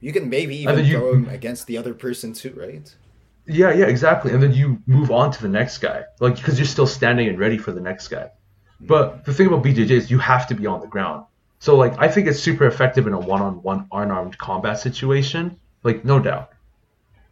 [0.00, 2.86] You can maybe even you- throw him against the other person too, right?
[3.46, 4.32] Yeah, yeah, exactly.
[4.34, 7.38] And then you move on to the next guy, like because you're still standing and
[7.38, 8.26] ready for the next guy.
[8.80, 11.24] But the thing about BJJ is you have to be on the ground.
[11.58, 16.20] So like I think it's super effective in a one-on-one unarmed combat situation, like no
[16.20, 16.52] doubt,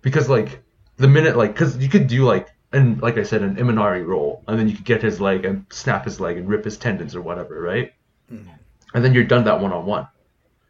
[0.03, 0.63] because like
[0.97, 4.43] the minute like because you could do like and like I said an Imanari roll,
[4.49, 7.15] and then you could get his leg and snap his leg and rip his tendons
[7.15, 7.93] or whatever, right?
[8.33, 8.51] Mm-hmm.
[8.95, 10.09] And then you're done that one-on-one.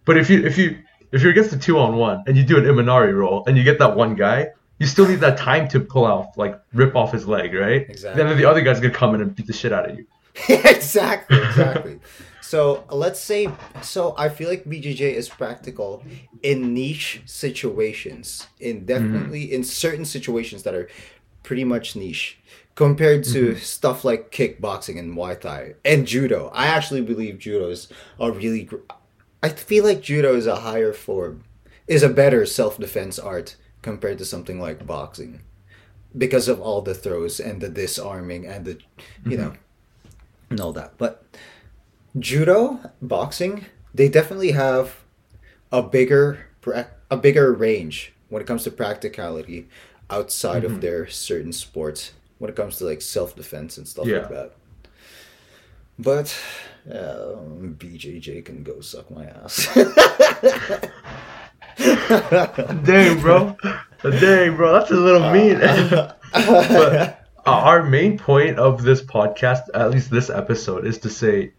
[0.04, 3.14] But if you if you if you're against a two-on-one and you do an Imanari
[3.14, 6.36] roll and you get that one guy, you still need that time to pull off
[6.36, 7.88] like rip off his leg, right?
[7.88, 8.22] Exactly.
[8.22, 10.06] Then the other guy's gonna come in and beat the shit out of you.
[10.49, 12.01] exactly, exactly.
[12.40, 13.49] so let's say,
[13.83, 16.05] so I feel like BJJ is practical
[16.42, 18.87] in niche situations, in mm-hmm.
[18.87, 20.88] definitely in certain situations that are
[21.42, 22.38] pretty much niche
[22.75, 23.59] compared to mm-hmm.
[23.59, 26.51] stuff like kickboxing and Muay Thai and judo.
[26.53, 27.88] I actually believe judo is
[28.20, 28.64] a really.
[28.64, 28.77] Gr-
[29.42, 31.44] I feel like judo is a higher form,
[31.87, 35.42] is a better self defense art compared to something like boxing,
[36.16, 38.79] because of all the throws and the disarming and the,
[39.25, 39.61] you know mm-hmm.
[40.50, 40.94] And all that.
[40.98, 41.24] But
[42.18, 44.96] judo, boxing, they definitely have
[45.72, 46.46] a bigger
[47.11, 49.68] a bigger range when it comes to practicality
[50.11, 50.74] outside Mm-hmm.
[50.76, 54.18] of their certain sports when it comes to like self defense and stuff Yeah.
[54.18, 54.52] like that.
[55.98, 56.37] But
[56.90, 57.35] uh,
[57.78, 59.66] BJJ can go suck my ass.
[61.78, 63.56] Dang, bro.
[64.02, 64.72] Dang, bro.
[64.72, 65.59] That's a little mean.
[66.32, 71.52] but Uh, our main point of this podcast, at least this episode, is to say,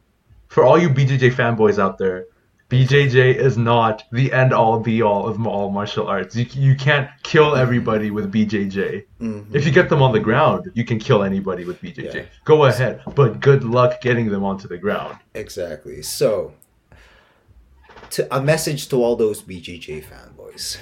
[0.47, 2.25] for all you BJJ fanboys out there,
[2.69, 6.35] BJJ is not the end all be all of all martial arts.
[6.35, 7.61] You, you can't kill mm-hmm.
[7.61, 9.05] everybody with BJJ.
[9.21, 9.55] Mm-hmm.
[9.55, 12.13] If you get them on the ground, you can kill anybody with BJJ.
[12.13, 12.25] Yeah.
[12.43, 15.17] Go ahead, but good luck getting them onto the ground.
[15.33, 16.01] Exactly.
[16.01, 16.53] So,
[18.09, 20.77] to a message to all those BJJ fanboys: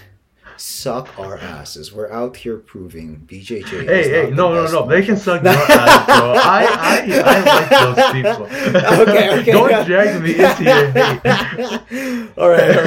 [0.57, 1.91] suck our asses.
[1.93, 3.73] We're out here proving BJJ.
[3.73, 4.87] is Hey, hey, no, no, no.
[4.87, 6.33] They can suck your ass, bro.
[6.33, 8.45] I, I, I like those people.
[9.07, 9.51] Okay, okay.
[9.51, 12.37] Don't drag me into your hate.
[12.37, 12.83] all right, all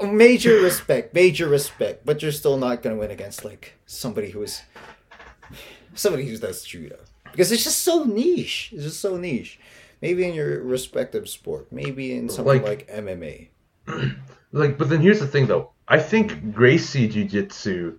[0.00, 0.12] right.
[0.12, 4.62] Major respect, major respect, but you're still not gonna win against like somebody who is
[5.94, 6.96] somebody who does judo
[7.32, 8.70] because it's just so niche.
[8.72, 9.58] It's just so niche.
[10.00, 13.48] Maybe in your respective sport, maybe in something like, Like- MMA.
[14.52, 15.72] like, but then here's the thing, though.
[15.88, 17.98] I think Gracie Jiu Jitsu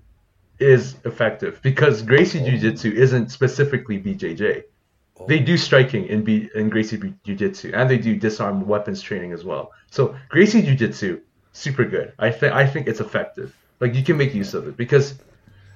[0.59, 2.45] is effective because Gracie oh.
[2.45, 4.63] Jiu Jitsu isn't specifically BJJ.
[5.19, 5.25] Oh.
[5.25, 9.33] They do striking in B in Gracie Jiu Jitsu, and they do disarm weapons training
[9.33, 9.71] as well.
[9.89, 11.21] So Gracie Jiu Jitsu,
[11.53, 12.13] super good.
[12.19, 13.55] I think I think it's effective.
[13.79, 15.15] Like you can make use of it because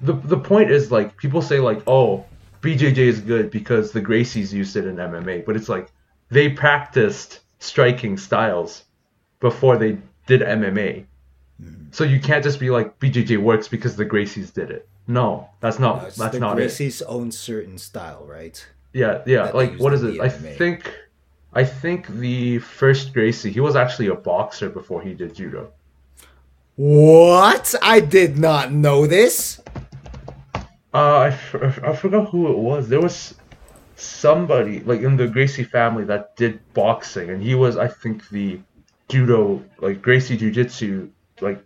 [0.02, 2.26] the the point is like people say like oh
[2.62, 5.92] BJJ is good because the Gracies used it in MMA, but it's like
[6.30, 8.84] they practiced striking styles
[9.40, 9.98] before they
[10.28, 11.06] did MMA.
[11.92, 14.88] So you can't just be like BJJ works because the Gracies did it.
[15.08, 16.64] No, that's not It's that's the not it.
[16.64, 18.66] Gracie's own certain style, right?
[18.94, 19.46] Yeah, yeah.
[19.46, 20.20] that Like what is it?
[20.20, 20.92] I think
[21.54, 25.72] I think the first Gracie, he was actually a boxer before he did judo.
[26.76, 27.76] What?
[27.82, 29.62] I did not know this.
[30.94, 32.90] Uh, I, f- I forgot who it was.
[32.90, 33.36] There was
[33.96, 38.60] somebody like in the Gracie family that did boxing, and he was, I think, the
[39.10, 41.10] judo like Gracie Jiu-Jitsu
[41.44, 41.64] like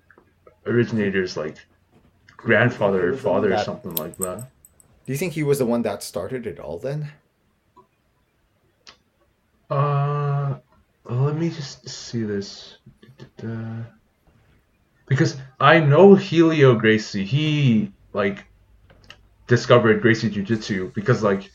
[0.66, 1.58] originators, like
[2.36, 4.50] grandfather or was the one father or something like that.
[5.06, 7.12] Do you think he was the one that started it all then?
[9.70, 10.56] Uh,
[11.06, 12.78] let me just see this.
[15.08, 18.46] Because I know Helio Gracie, he like
[19.48, 21.50] discovered Gracie Jiu Jitsu because like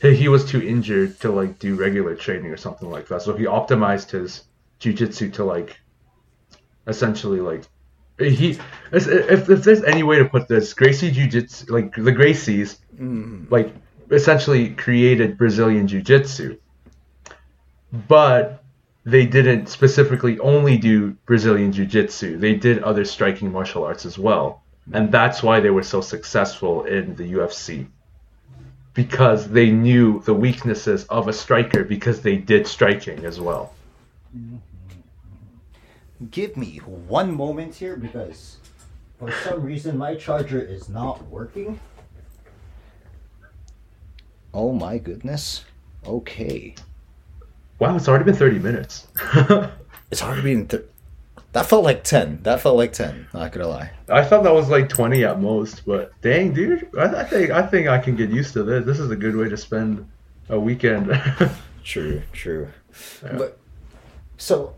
[0.00, 3.22] he he was too injured to like do regular training or something like that.
[3.22, 4.44] So he optimized his
[4.78, 5.78] Jiu Jitsu to like
[6.86, 7.64] essentially like
[8.18, 8.58] he
[8.92, 12.78] if, if if there's any way to put this, Gracie Jiu Jitsu like the Gracies
[12.94, 13.46] mm-hmm.
[13.50, 13.74] like
[14.10, 16.58] essentially created Brazilian Jiu Jitsu
[18.08, 18.64] but
[19.04, 22.38] they didn't specifically only do Brazilian Jiu Jitsu.
[22.38, 24.62] They did other striking martial arts as well.
[24.92, 27.86] And that's why they were so successful in the UFC.
[28.92, 33.72] Because they knew the weaknesses of a striker because they did striking as well.
[34.36, 34.56] Mm-hmm.
[36.30, 38.58] Give me one moment here because
[39.18, 41.80] for some reason my charger is not working.
[44.52, 45.64] Oh my goodness.
[46.06, 46.74] Okay.
[47.78, 49.08] Wow, it's already been 30 minutes.
[50.10, 50.68] It's hard to be in.
[50.68, 50.84] Th-
[51.52, 52.40] that felt like 10.
[52.42, 53.26] That felt like 10.
[53.34, 53.90] Not gonna lie.
[54.08, 57.62] I thought that was like 20 at most, but dang, dude, I, I think I
[57.66, 58.84] think I can get used to this.
[58.84, 60.08] This is a good way to spend
[60.50, 61.20] a weekend.
[61.84, 62.68] True, true.
[63.22, 63.58] But
[64.38, 64.74] so,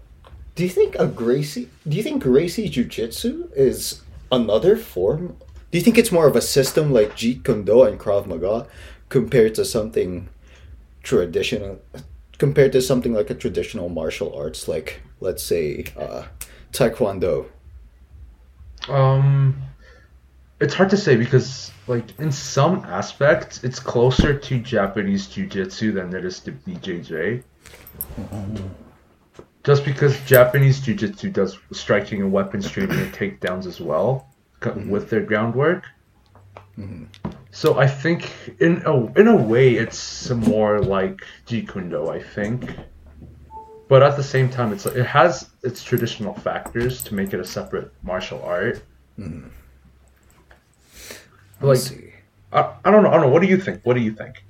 [0.56, 1.68] do you think a Gracie?
[1.86, 5.36] Do you think Gracie Jiu Jitsu is another form?
[5.70, 8.66] Do you think it's more of a system like Jeet Kune Do and Krav Maga
[9.10, 10.30] compared to something
[11.02, 11.78] traditional?
[12.38, 16.24] Compared to something like a traditional martial arts, like let's say uh,
[16.72, 17.46] Taekwondo.
[18.88, 19.60] Um,
[20.60, 26.14] it's hard to say because, like, in some aspects, it's closer to Japanese Jiu-Jitsu than
[26.14, 27.42] it is to BJJ.
[29.66, 34.28] Just because Japanese Jiu-Jitsu does striking and weapons training and takedowns as well
[34.60, 34.90] co- mm-hmm.
[34.90, 35.82] with their groundwork.
[36.78, 37.06] Mm-hmm.
[37.50, 42.70] So I think in a in a way it's more like Jeet Kune I think.
[43.88, 47.44] But at the same time, it's it has its traditional factors to make it a
[47.44, 48.82] separate martial art.
[49.18, 49.48] Mm-hmm.
[51.60, 52.12] Let's Like see.
[52.52, 53.08] I, I don't know.
[53.08, 53.28] I don't know.
[53.28, 53.80] What do you think?
[53.84, 54.44] What do you think?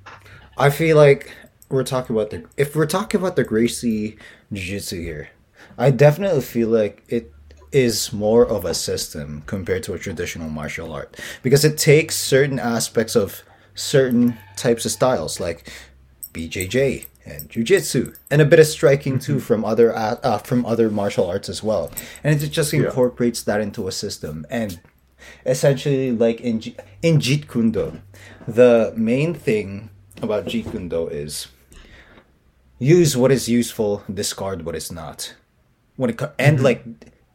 [0.57, 1.31] I feel like
[1.69, 4.17] we're talking about the if we're talking about the Gracie
[4.51, 5.29] Jiu-Jitsu here,
[5.77, 7.33] I definitely feel like it
[7.71, 12.59] is more of a system compared to a traditional martial art because it takes certain
[12.59, 13.43] aspects of
[13.75, 15.69] certain types of styles like
[16.33, 20.89] BJJ and Jiu-Jitsu and a bit of striking too from other uh, uh, from other
[20.89, 21.91] martial arts as well,
[22.23, 24.45] and it just incorporates that into a system.
[24.49, 24.79] And
[25.45, 26.61] essentially like in
[27.01, 28.01] in Jeet Kune Do,
[28.47, 29.89] the main thing
[30.21, 31.47] about Jeet Kune Do is
[32.79, 35.35] use what is useful, discard what is not.
[35.95, 36.65] When it co- and mm-hmm.
[36.65, 36.85] like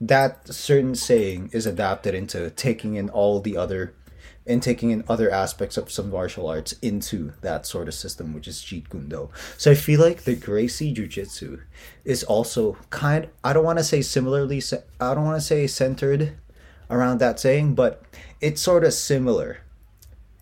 [0.00, 3.94] that certain saying is adapted into taking in all the other
[4.44, 8.48] and taking in other aspects of some martial arts into that sort of system, which
[8.48, 9.30] is Jeet Kune Do.
[9.56, 11.60] So I feel like the Gracie Jiu Jitsu
[12.04, 13.28] is also kind.
[13.44, 14.60] I don't want to say similarly.
[15.00, 16.36] I don't want to say centered
[16.90, 18.02] around that saying, but
[18.40, 19.58] it's sort of similar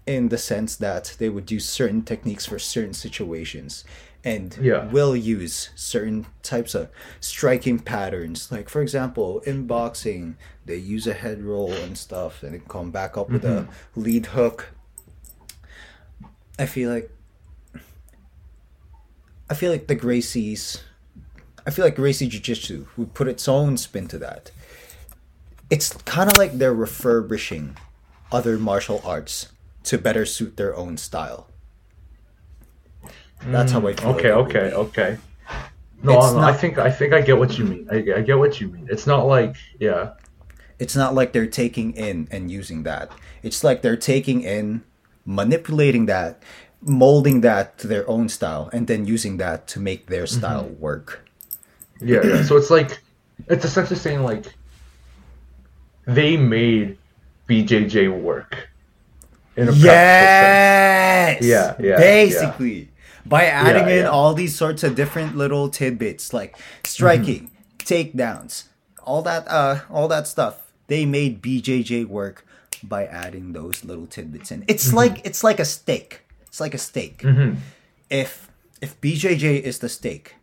[0.06, 3.84] in the sense that they would use certain techniques for certain situations
[4.24, 4.86] and Yeah.
[4.86, 6.88] will use certain types of
[7.20, 8.50] striking patterns.
[8.52, 13.16] Like for example, in boxing, they use a head roll and stuff, and come back
[13.16, 14.00] up with a mm-hmm.
[14.00, 14.68] lead hook.
[16.58, 17.10] I feel like
[19.48, 20.82] I feel like the Gracies
[21.66, 24.50] I feel like Gracie Jiu Jitsu would put its own spin to that.
[25.68, 27.76] It's kind of like they're refurbishing
[28.32, 29.52] other martial arts
[29.84, 31.49] to better suit their own style.
[33.46, 34.10] That's how I feel.
[34.10, 35.18] Okay, like it would okay, okay.
[36.02, 37.88] No, It's no, I think I think I get what you mean.
[37.90, 38.88] I, I get what you mean.
[38.90, 40.12] It's not like yeah,
[40.78, 43.12] It's not like they're taking in and using that.
[43.42, 44.82] It's like they're taking in,
[45.26, 46.42] manipulating that,
[46.80, 50.38] molding that to their own style, and then using that to make their mm-hmm.
[50.38, 51.28] style work.
[52.00, 52.42] yeah, yeah.
[52.44, 53.00] So it's like
[53.48, 54.54] it's essentially saying like
[56.06, 56.98] they made
[57.48, 58.68] BJJ work
[59.56, 59.84] in a practical sense.
[59.84, 61.42] Yes.
[61.42, 62.88] Yeah, yeah, Basically,
[63.30, 64.10] by adding Yeah, in yeah.
[64.10, 68.18] all these sorts of different little tidbits like striking, mm-hmm.
[68.18, 68.64] takedowns,
[69.02, 72.44] all that, uh, all that stuff, they made BJJ work
[72.82, 74.64] by adding those little tidbits in.
[74.66, 74.96] It's mm-hmm.
[74.96, 76.22] like it's like a steak.
[76.46, 77.18] It's like a steak.
[77.18, 77.54] Mm-hmm.
[78.10, 78.50] If
[78.82, 80.34] if BJJ is the steak,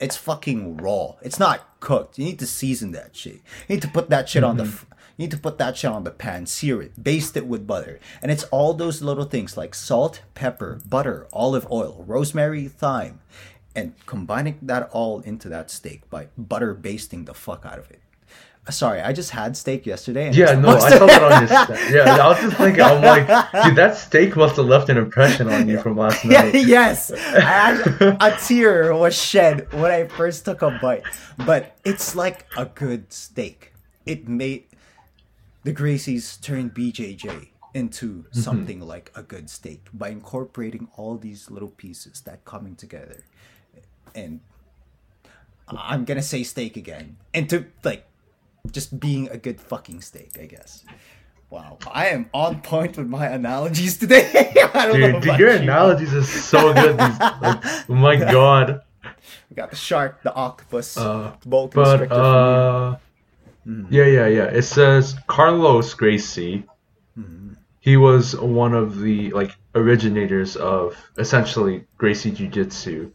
[0.00, 1.16] it's fucking raw.
[1.20, 2.18] It's not cooked.
[2.18, 3.34] You need to season that shit.
[3.68, 4.72] You need to put that shit on the.
[5.20, 8.00] You need to put that shit on the pan, sear it, baste it with butter,
[8.22, 13.20] and it's all those little things like salt, pepper, butter, olive oil, rosemary, thyme,
[13.76, 18.00] and combining that all into that steak by butter basting the fuck out of it.
[18.66, 20.28] Uh, Sorry, I just had steak yesterday.
[20.28, 23.26] And Yeah, no, I saw that on your Yeah, I was just thinking, I'm like,
[23.66, 26.54] dude, that steak must have left an impression on you from last night.
[26.54, 31.02] yes, I a tear was shed when I first took a bite.
[31.36, 33.74] But it's like a good steak.
[34.06, 34.64] It made
[35.64, 41.68] the Gracies turned BJJ into something like a good steak by incorporating all these little
[41.70, 43.22] pieces that coming together,
[44.14, 44.40] and
[45.68, 48.06] I'm gonna say steak again into like
[48.72, 50.84] just being a good fucking steak, I guess.
[51.48, 54.30] Wow, I am on point with my analogies today.
[54.74, 55.58] I don't know Dude, dude your you.
[55.58, 56.96] analogies are so good.
[56.98, 58.82] These, like, oh my god.
[59.48, 61.72] We got the shark, the octopus, Uh, boa But
[62.08, 63.00] constrictor.
[63.68, 64.44] Uh, yeah, yeah, yeah.
[64.44, 66.64] It says Carlos Gracie.
[67.80, 73.10] He was one of the like originators of essentially Gracie Jiu Jitsu.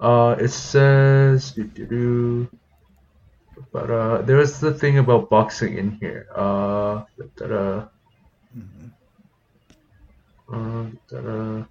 [0.00, 2.48] Uh, it says, doo-doo-doo.
[3.72, 6.26] but uh, there was the thing about boxing in here.
[6.34, 7.04] Uh,
[7.36, 7.86] da-da.
[10.52, 11.64] Uh, da-da.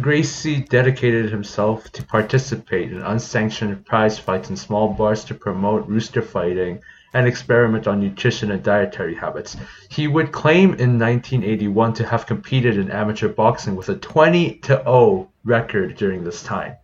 [0.00, 6.20] Gracie dedicated himself to participate in unsanctioned prize fights in small bars to promote rooster
[6.20, 6.80] fighting
[7.14, 9.56] and experiment on nutrition and dietary habits.
[9.88, 14.76] He would claim in 1981 to have competed in amateur boxing with a 20 to
[14.84, 16.76] 0 record during this time.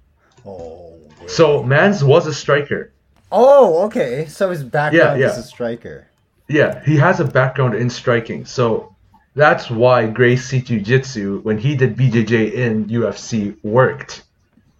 [0.46, 1.30] oh, wait.
[1.30, 2.92] So Mans was a striker.
[3.30, 4.24] oh, okay.
[4.26, 6.08] So his background Yeah, is a striker.
[6.48, 8.46] Yeah, he has a background in striking.
[8.46, 8.95] So
[9.36, 14.24] that's why Gracie Jiu Jitsu, when he did BJJ in UFC, worked.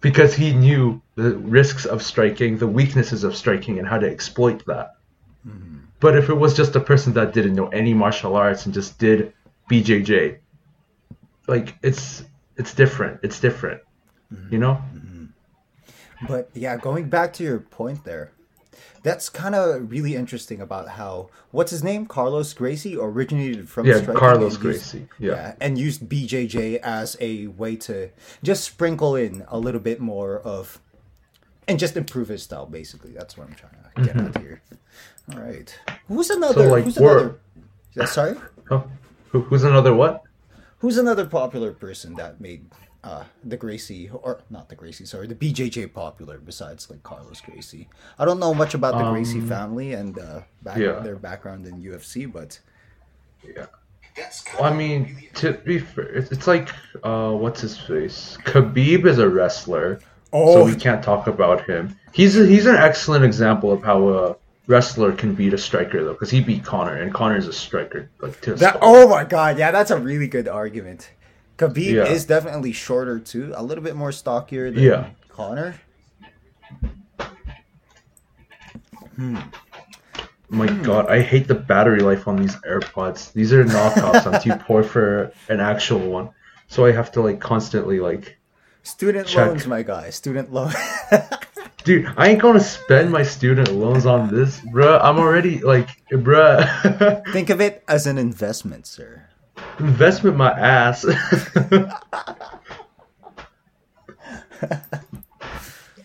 [0.01, 4.65] Because he knew the risks of striking, the weaknesses of striking, and how to exploit
[4.65, 4.95] that.
[5.47, 5.77] Mm-hmm.
[5.99, 8.97] But if it was just a person that didn't know any martial arts and just
[8.97, 9.31] did
[9.69, 10.39] BJJ,
[11.47, 12.23] like it's
[12.55, 13.19] it's different.
[13.21, 13.81] It's different.
[14.33, 14.53] Mm-hmm.
[14.53, 14.81] You know?
[14.95, 16.27] Mm-hmm.
[16.27, 18.31] But yeah, going back to your point there,
[19.03, 24.01] that's kind of really interesting about how what's his name, Carlos Gracie, originated from Yeah,
[24.05, 25.55] Carlos and used- Gracie, yeah.
[25.61, 28.09] and used BJJ as a way to
[28.43, 30.79] just sprinkle in a little bit more of,
[31.67, 32.65] and just improve his style.
[32.65, 34.61] Basically, that's what I'm trying to get at here.
[35.33, 36.61] All right, who's another?
[36.63, 36.71] Mm-hmm.
[36.71, 37.39] like, who's another?
[38.05, 38.35] Sorry.
[39.29, 40.23] Who, who's another what?
[40.79, 42.65] Who's another popular person that made
[43.07, 47.87] uh, the Gracie, or not the Gracie, sorry, the BJJ popular besides like Carlos Gracie?
[48.19, 50.99] I don't know much about the Gracie family and uh, back, Um, yeah.
[51.07, 52.59] their background in UFC, but
[53.55, 53.67] Yeah.
[54.55, 55.01] Well, I mean,
[55.35, 56.69] to be fair, it's, it's like,
[57.03, 58.37] uh, what's his face?
[58.45, 60.65] Khabib is a wrestler, so Oh.
[60.65, 61.95] we can't talk about him.
[62.13, 64.35] He's a, he's an excellent example of how a
[64.65, 68.09] wrestler can beat a striker, though, because he beat Conor, and Conor is a striker.
[68.19, 71.11] Like to that oh my god, yeah, that's a really good argument.
[71.57, 72.03] Khabib Yeah.
[72.05, 75.07] is definitely shorter too, a little bit more stockier than Yeah.
[75.29, 75.75] Conor.
[80.49, 80.81] My Hmm.
[80.83, 83.33] God, I hate the battery life on these AirPods.
[83.33, 84.31] These are knockoffs.
[84.31, 86.29] I'm too poor for an actual one,
[86.67, 88.37] so I have to like constantly like.
[88.83, 89.47] Student Check.
[89.47, 90.09] loans, my guy.
[90.11, 90.71] Student loan.
[91.83, 94.99] Dude, I ain't gonna spend my student loans on this, bruh.
[95.03, 97.23] I'm already like, bruh.
[97.33, 99.26] Think of it as an investment, sir.
[99.79, 101.05] Investment my ass.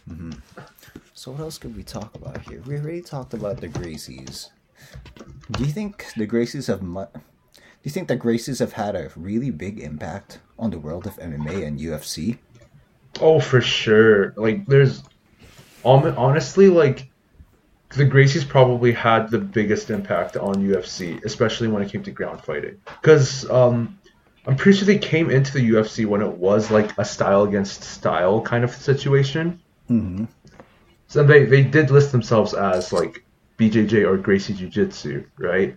[0.08, 0.32] Mm-hmm.
[1.14, 2.60] So what else could we talk about here?
[2.66, 4.50] We already talked about the Gracies.
[5.52, 9.10] Do you think the Gracies have mu- Do you think the Gracies have had a
[9.16, 12.38] really big impact on the world of MMA and UFC?
[13.20, 14.34] Oh, for sure.
[14.36, 15.02] Like, there's
[15.84, 17.08] hon- honestly like
[17.95, 22.43] the Gracies probably had the biggest impact on UFC, especially when it came to ground
[22.43, 22.80] fighting.
[22.84, 23.99] Because um,
[24.47, 27.82] I'm pretty sure they came into the UFC when it was like a style against
[27.82, 29.61] style kind of situation.
[29.90, 30.24] Mm-hmm.
[31.09, 33.24] So they they did list themselves as like
[33.59, 35.76] BJJ or Gracie Jiu Jitsu, right?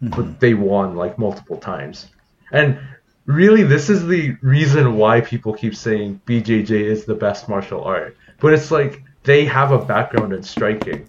[0.00, 2.06] But they won like multiple times.
[2.52, 2.78] And
[3.24, 8.16] really, this is the reason why people keep saying BJJ is the best martial art.
[8.38, 11.06] But it's like they have a background in striking.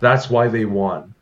[0.00, 1.14] That's why they won.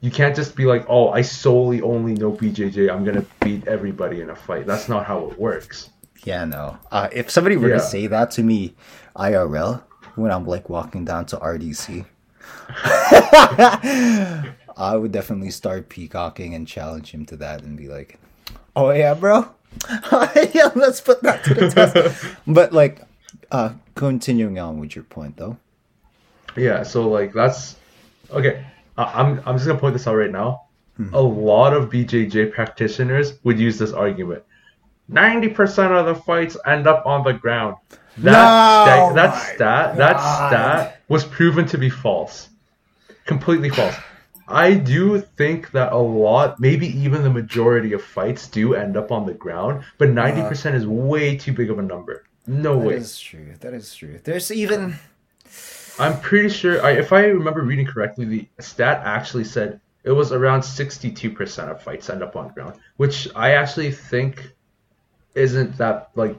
[0.00, 2.90] You can't just be like, oh, I solely only know BJJ.
[2.90, 4.66] I'm gonna beat everybody in a fight.
[4.66, 5.90] That's not how it works.
[6.24, 6.78] Yeah, no.
[6.90, 7.74] Uh, if somebody were Yeah.
[7.76, 8.74] to say that to me,
[9.16, 9.82] IRL,
[10.14, 12.04] when I'm like walking down to RDC,
[14.76, 18.18] I would definitely start peacocking and challenge him to that and be like,
[18.76, 19.48] "Oh yeah, bro,
[20.52, 23.00] yeah, let's put that to the test." but like,
[23.50, 25.56] uh, continuing on with your point though,
[26.56, 27.76] Yeah, so like that's
[28.30, 28.64] okay.
[28.96, 30.62] I, I'm I'm just gonna point this out right now.
[30.96, 31.12] Hmm.
[31.12, 34.44] A lot of BJJ practitioners would use this argument.
[35.08, 37.76] Ninety percent of the fights end up on the ground.
[38.18, 42.48] That No, that, stat that stat was proven to be false,
[43.26, 43.94] completely false.
[44.46, 49.10] I do think that a lot, maybe even the majority of fights do end up
[49.10, 50.78] on the ground, but ninety percent uh.
[50.78, 52.24] is way too big of a number.
[52.46, 52.94] No that way.
[52.94, 53.54] is true.
[53.60, 54.20] That is true.
[54.22, 54.98] There's even
[55.98, 60.32] I'm pretty sure, I, if I remember reading correctly, the stat actually said it was
[60.32, 64.50] around 62% of fights end up on ground, which I actually think
[65.34, 66.36] isn't that like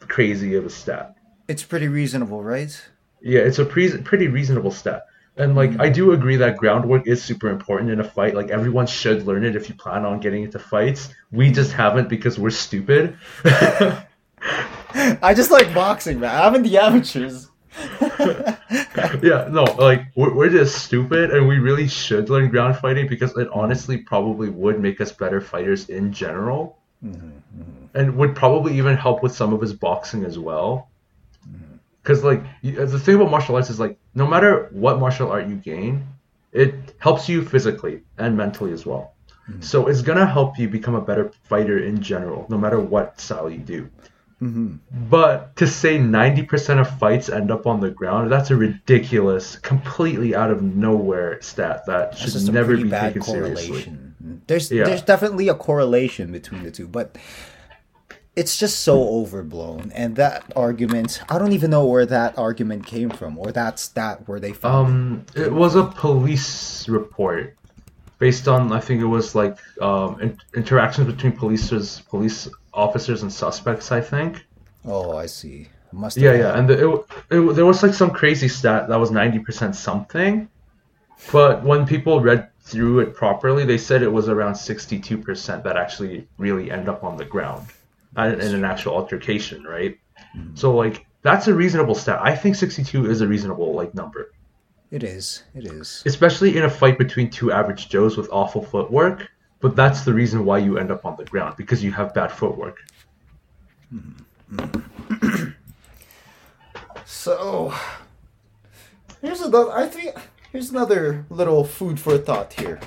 [0.00, 1.14] crazy of a stat.
[1.48, 2.82] it's pretty reasonable, right?
[3.20, 5.06] Yeah, it's a pre- pretty reasonable stat.
[5.36, 8.34] And like I do agree that groundwork is super important in a fight.
[8.34, 11.08] Like everyone should learn it if you plan on getting into fights.
[11.30, 13.16] We just haven't because we're stupid.
[15.22, 16.42] I just like boxing, man.
[16.42, 17.48] I'm in the amateurs.
[19.22, 23.36] yeah, no, like we're, we're just stupid, and we really should learn ground fighting because
[23.36, 27.98] it honestly probably would make us better fighters in general, mm-hmm, mm-hmm.
[27.98, 30.90] and would probably even help with some of his boxing as well.
[31.48, 31.76] Mm-hmm.
[32.02, 35.48] Because like uh, the thing about martial arts is like no matter what martial art
[35.48, 36.06] you gain,
[36.52, 39.14] it helps you physically and mentally as well.
[39.60, 43.50] So it's gonna help you become a better fighter in general, no matter what style
[43.50, 43.90] you do.
[44.42, 50.34] But to say 90% of fights end up on the ground, that's a ridiculous, completely
[50.34, 53.92] out of nowhere stat that It's should never be bad taken seriously.
[54.48, 54.84] There's Yeah.
[54.84, 57.16] there's definitely a correlation between the two, but
[58.34, 59.92] it's just so overblown.
[59.94, 64.26] And that argument, I don't even know where that argument came from or that stat
[64.26, 64.86] where they found.
[64.86, 67.56] Um, it was a police report
[68.22, 73.32] based on, I think it was like um, in- interactions between police's, police officers and
[73.32, 74.46] suspects, I think.
[74.84, 75.66] oh, I see.
[75.90, 79.10] Must Yeah, yeah, and the, it, it, there was like some crazy stat that was
[79.10, 80.48] 90% something,
[81.32, 86.28] but when people read through it properly, they said it was around 62% that actually
[86.38, 87.66] really end up on the ground
[88.16, 89.98] uh, in an actual altercation, right?
[90.54, 92.20] So like that's a reasonable stat.
[92.22, 94.30] I think 62 is a reasonable like number,
[94.92, 95.42] it is.
[95.54, 96.02] It is.
[96.06, 99.28] especially in a fight between two average Joes with awful footwork.
[99.60, 102.30] But that's the reason why you end up on the ground because you have bad
[102.32, 102.78] footwork.
[107.04, 107.72] So
[109.20, 109.70] here's another.
[109.72, 110.16] I think
[110.50, 112.80] here's another little food for thought here.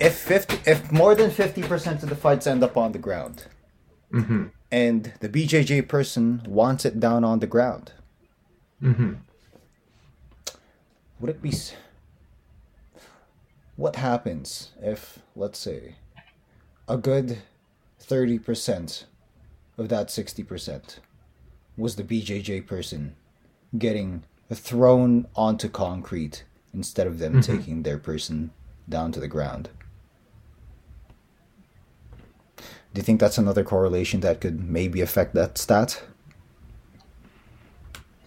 [0.00, 3.46] If fifty, if more than fifty percent of the fights end up on the ground,
[4.70, 7.92] and the BJJ person wants it down on the ground,
[8.80, 9.14] hmm
[11.20, 11.52] would it be?
[13.76, 15.96] What happens if, let's say,
[16.88, 17.38] a good
[17.98, 19.06] thirty percent
[19.76, 21.00] of that sixty percent
[21.76, 23.16] was the BJJ person
[23.76, 27.56] getting thrown onto concrete instead of them mm-hmm.
[27.56, 28.50] taking their person
[28.88, 29.70] down to the ground?
[32.56, 36.02] Do you think that's another correlation that could maybe affect that stat?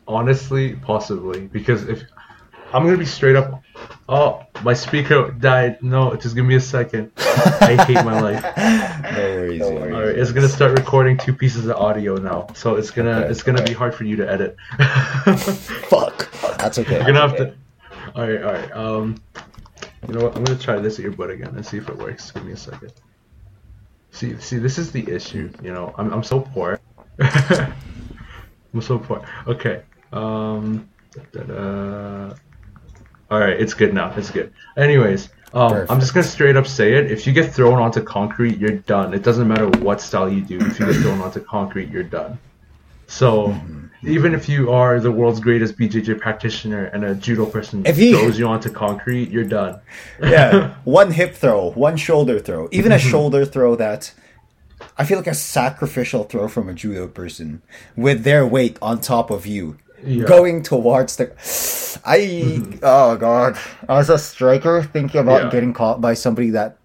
[0.07, 2.03] Honestly, possibly because if
[2.73, 3.63] I'm gonna be straight up,
[4.09, 5.81] oh my speaker died.
[5.81, 7.11] No, just give me a second.
[7.17, 8.43] I hate my life.
[9.57, 9.93] No worries.
[9.93, 13.29] All right, it's gonna start recording two pieces of audio now, so it's gonna Okay,
[13.31, 13.71] it's gonna okay.
[13.71, 14.55] be hard for you to edit.
[15.89, 16.29] Fuck.
[16.57, 16.97] That's okay.
[16.97, 17.55] You're gonna have to.
[18.15, 18.71] All right, all right.
[18.73, 19.21] Um,
[20.07, 20.35] you know what?
[20.35, 22.29] I'm gonna try this earbud again and see if it works.
[22.31, 22.93] Give me a second.
[24.11, 25.49] See, see, this is the issue.
[25.63, 26.79] You know, I'm I'm so poor.
[27.19, 29.25] I'm so poor.
[29.47, 29.83] Okay.
[30.11, 30.89] Um.
[31.33, 32.35] da-da-da.
[33.29, 34.13] All right, it's good now.
[34.15, 34.53] It's good.
[34.77, 37.11] Anyways, um, I'm just gonna straight up say it.
[37.11, 39.13] If you get thrown onto concrete, you're done.
[39.13, 40.57] It doesn't matter what style you do.
[40.59, 42.39] If you get thrown onto concrete, you're done.
[43.07, 43.55] So,
[44.03, 48.17] even if you are the world's greatest BJJ practitioner and a judo person If you-
[48.17, 49.79] throws you onto concrete, you're done.
[50.21, 53.07] yeah, one hip throw, one shoulder throw, even Mm-hmm.
[53.07, 54.13] a shoulder throw that
[54.97, 57.61] I feel like a sacrificial throw from a judo person
[57.95, 59.77] with their weight on top of you.
[60.03, 60.25] Yeah.
[60.25, 61.31] Going towards the,
[62.05, 62.79] I mm-hmm.
[62.83, 63.57] oh god,
[63.89, 65.49] as a striker, thinking about Yeah.
[65.49, 66.77] getting caught by somebody that,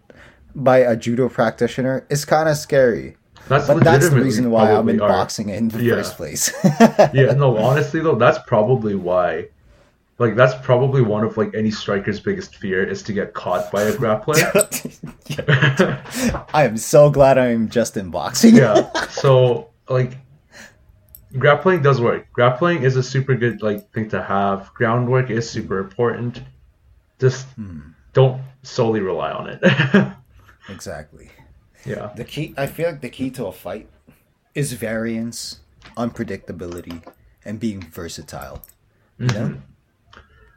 [0.55, 3.17] by a judo practitioner, is kind of scary.
[3.49, 5.95] That's But that's the reason why I'm in our- boxing in the Yeah.
[5.97, 6.53] first place.
[7.13, 9.49] yeah, no, honestly though, that's probably why.
[10.19, 13.83] Like that's probably one of like any striker's biggest fear is to get caught by
[13.83, 14.41] a grappler.
[16.55, 18.55] I am so glad I'm just in boxing.
[18.57, 18.91] yeah.
[19.09, 20.17] So like
[21.39, 22.33] grappling does work.
[22.33, 24.73] Grappling is a super good like thing to have.
[24.75, 26.43] Groundwork is super important.
[27.19, 27.81] Just hmm.
[28.13, 30.13] don't solely rely on it.
[30.69, 31.31] exactly.
[31.85, 32.13] yeah.
[32.17, 33.89] The key, I feel like the key to a fight
[34.55, 35.61] is variance,
[35.97, 37.03] unpredictability,
[37.45, 38.63] and being versatile.
[39.19, 39.33] You know?
[39.33, 39.59] Mm-hmm.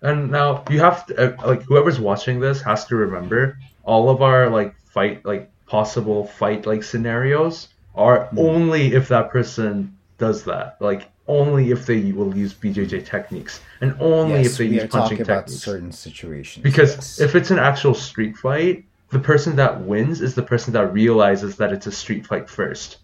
[0.01, 4.21] And now you have to uh, like whoever's watching this has to remember all of
[4.21, 8.39] our like fight like possible fight like scenarios are hmm.
[8.39, 10.77] only if that person does that.
[10.79, 15.17] Like only if they will use BJJ techniques and only Yes, if they use punching
[15.17, 15.53] techniques.
[15.53, 16.63] certain situations.
[16.63, 17.19] Because yes.
[17.19, 21.55] if it's an actual street fight, the person that wins is the person that realizes
[21.57, 22.97] that it's a street fight first.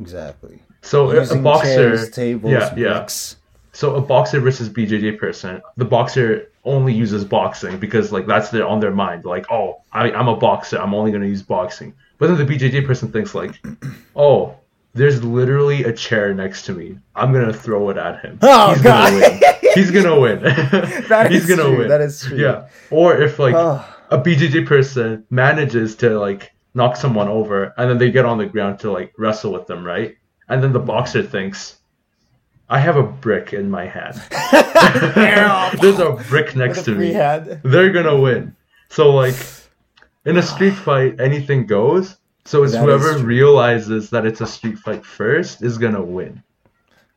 [0.00, 0.58] exactly.
[0.82, 2.98] So a- a boxer, chairs, tables, yeah, yeah.
[2.98, 3.36] bricks.
[3.72, 8.66] So a boxer versus BJJ person, the boxer only uses boxing because like that's their
[8.66, 9.24] on their mind.
[9.24, 10.78] Like, oh, I, I'm a boxer.
[10.78, 11.94] I'm only gonna use boxing.
[12.18, 13.60] But then the BJJ person thinks like,
[14.16, 14.56] oh,
[14.94, 16.98] there's literally a chair next to me.
[17.14, 18.38] I'm gonna throw it at him.
[18.42, 19.10] Oh, He's God.
[19.10, 19.40] gonna win.
[19.74, 20.42] He's gonna win.
[21.08, 21.88] That He's gonna true, win.
[21.88, 22.36] that is true.
[22.36, 22.68] Yeah.
[22.90, 23.84] Or if like Oh.
[24.10, 28.46] a BJJ person manages to like knock someone over and then they get on the
[28.46, 30.16] ground to like wrestle with them, right?
[30.48, 31.76] And then the boxer thinks,
[32.68, 34.20] I have a brick in my hand.
[35.80, 37.12] There's a brick next to me.
[37.12, 37.60] hand.
[37.62, 38.54] They're gonna win.
[38.90, 39.36] So like
[40.26, 42.16] in a street fight, anything goes.
[42.44, 46.42] So it's That whoever realizes that it's a street fight first is gonna win.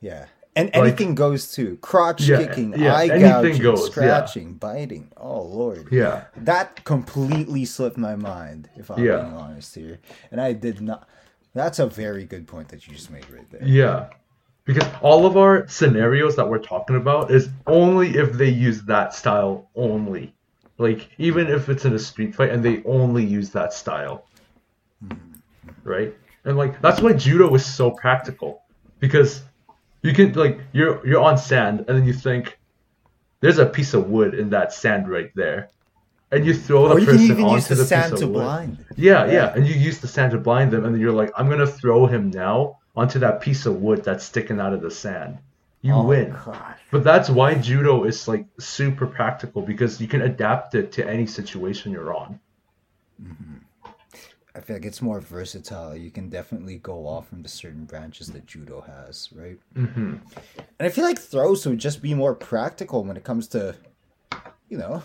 [0.01, 0.25] Yeah.
[0.57, 1.77] And anything goes too.
[1.81, 3.91] Crotch Yeah, kicking, yeah, eye gouging, goes, yeah.
[3.91, 5.11] scratching, biting.
[5.17, 5.89] Oh lord.
[5.91, 6.25] Yeah.
[6.37, 9.23] That completely slipped my mind, if I'm Yeah.
[9.23, 9.99] being honest here.
[10.31, 11.09] And I did not
[11.53, 13.63] that's a very good point that you just made right there.
[13.65, 14.09] Yeah.
[14.65, 19.13] Because all of our scenarios that we're talking about is only if they use that
[19.13, 20.33] style only.
[20.77, 24.25] Like even if it's in a street fight and they only use that style.
[25.83, 26.15] Right?
[26.45, 28.61] And like that's why judo is so practical.
[28.99, 29.43] Because
[30.01, 32.57] you can like you're you're on sand and then you think
[33.41, 35.69] there's a piece of wood in that sand right there.
[36.31, 38.19] And you throw the Or you can person even onto use the the sand piece
[38.21, 38.39] to of wood.
[38.41, 38.85] blind.
[38.95, 39.53] Yeah, yeah, Yeah.
[39.55, 42.07] and you use the sand to blind them, and then you're like, I'm gonna throw
[42.07, 45.37] him now onto that piece of wood that's sticking out of the sand.
[45.81, 46.31] You Oh, win.
[46.45, 46.79] gosh.
[46.91, 51.27] But that's why judo is like super practical because you can adapt it to any
[51.27, 52.39] situation you're on.
[53.21, 53.57] Mm-hmm.
[54.55, 55.95] I feel like it's more versatile.
[55.95, 59.59] You can definitely go off from the certain branches that judo has, right?
[59.75, 60.15] Mm-hmm.
[60.79, 63.75] And I feel like throws would just be more practical when it comes to,
[64.69, 65.03] you know,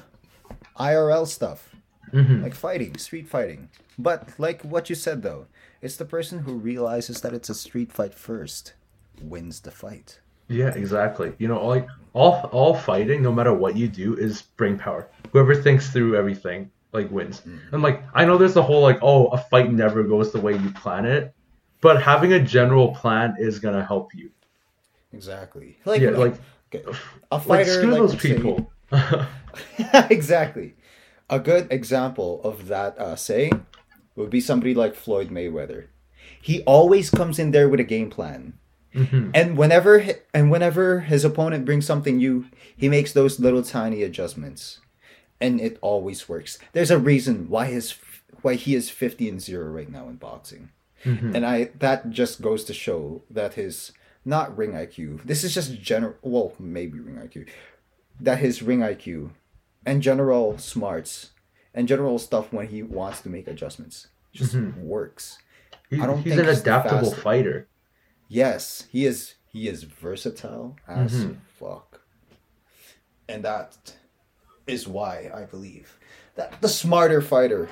[0.79, 1.75] IRL stuff,
[2.13, 3.69] like fighting, street fighting.
[3.99, 5.47] But like what you said though,
[5.83, 8.75] it's the person who realizes that it's a street fight first
[9.21, 10.21] wins the fight.
[10.49, 11.33] Yeah, exactly.
[11.39, 15.09] You know, like all all fighting, no matter what you do, is brain power.
[15.33, 17.43] Whoever thinks through everything like wins.
[17.72, 20.53] And like I know there's the whole like, oh, a fight never goes the way
[20.57, 21.34] you plan it,
[21.80, 24.30] but having a general plan is gonna help you.
[25.12, 25.78] Exactly.
[25.84, 26.34] Like, Yeah, like
[26.74, 26.84] okay,
[27.30, 28.72] a like fighter screw like, those people.
[30.11, 30.74] exactly.
[31.28, 33.64] A good example of that uh, saying
[34.16, 35.86] would be somebody like Floyd Mayweather.
[36.43, 38.55] He always comes in there with a game plan,
[38.93, 44.80] and whenever and whenever his opponent brings something new, he makes those little tiny adjustments,
[45.41, 46.59] and it always works.
[46.72, 47.97] There's a reason why his
[48.43, 50.70] why he is fifty and zero right now in boxing,
[51.05, 51.34] mm-hmm.
[51.34, 53.93] and I that just goes to show that his
[54.24, 55.24] not ring IQ.
[55.24, 56.14] This is just general.
[56.22, 57.49] Well, maybe ring IQ.
[58.20, 59.30] That his ring IQ
[59.86, 61.30] and general smarts
[61.74, 64.82] and general stuff when he wants to make adjustments just mm-hmm.
[64.82, 65.38] works.
[65.88, 67.66] He- I don't he's an he's adaptable fighter.
[68.28, 69.34] Yes, he is.
[69.53, 71.32] He is versatile as mm-hmm.
[71.59, 72.03] fuck,
[73.28, 73.97] and that
[74.71, 75.99] is why I believe
[76.37, 77.68] that the smarter fighter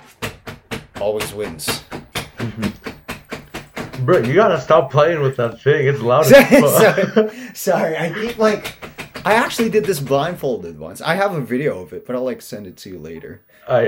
[1.01, 1.83] always wins.
[4.01, 5.87] Bro, you gotta stop playing with that thing.
[5.89, 6.49] It's loud as
[7.13, 7.31] fuck.
[7.33, 8.75] sorry, sorry, I keep like.
[9.27, 11.01] I actually did this blindfolded once.
[11.01, 13.43] I have a video of it, but I'll like send it to you later.
[13.69, 13.81] I,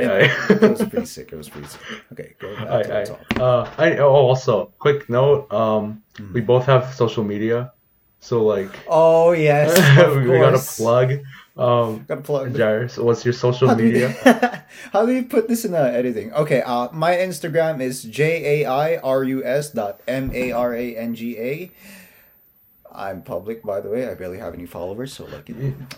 [0.50, 1.32] It was pretty sick.
[1.32, 1.80] It was pretty sick.
[2.12, 3.04] Okay, go back Aye, to the
[3.34, 3.40] top.
[3.40, 5.50] Uh, I, oh, also, quick note.
[5.52, 6.32] Um, Hmm.
[6.34, 7.72] we both have social media,
[8.18, 9.70] so like, Oh yes,
[10.16, 10.76] we, we gotta course.
[10.76, 11.12] plug.
[11.56, 12.54] Um, Gotta plug.
[12.54, 14.64] Jair, so what's your social How do, we, media?
[14.92, 16.32] how do you put this in uh, editing?
[16.32, 20.74] Okay, uh, my Instagram is j a i r u s dot m a r
[20.74, 21.70] a n g a.
[22.92, 24.08] I'm public, by the way.
[24.08, 25.50] I barely have any followers, so like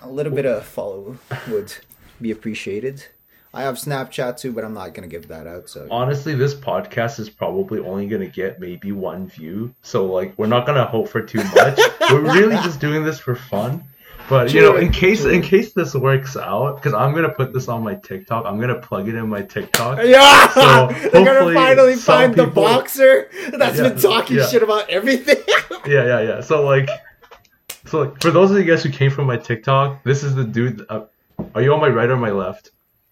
[0.03, 1.74] a little bit of follow would
[2.20, 3.07] be appreciated.
[3.55, 5.68] I have Snapchat too, but I'm not gonna give that out.
[5.68, 10.46] So Honestly, this podcast is probably only gonna get maybe one view, so like, we're
[10.46, 11.78] not gonna hope for too much.
[12.11, 13.84] we're really just doing this for fun.
[14.28, 17.68] But you know, in case in case this works out, because I'm gonna put this
[17.68, 19.98] on my TikTok, I'm gonna plug it in my TikTok.
[20.04, 24.46] yeah, So, they're gonna finally find the boxer that's Yeah, been talking yeah.
[24.46, 25.36] shit about everything.
[25.84, 26.40] Yeah, yeah, yeah.
[26.40, 26.88] So like,
[27.86, 30.44] so like, for those of you guys who came from my TikTok, this is the
[30.44, 30.86] dude.
[30.88, 31.06] Uh,
[31.56, 32.70] are you on my right or my left?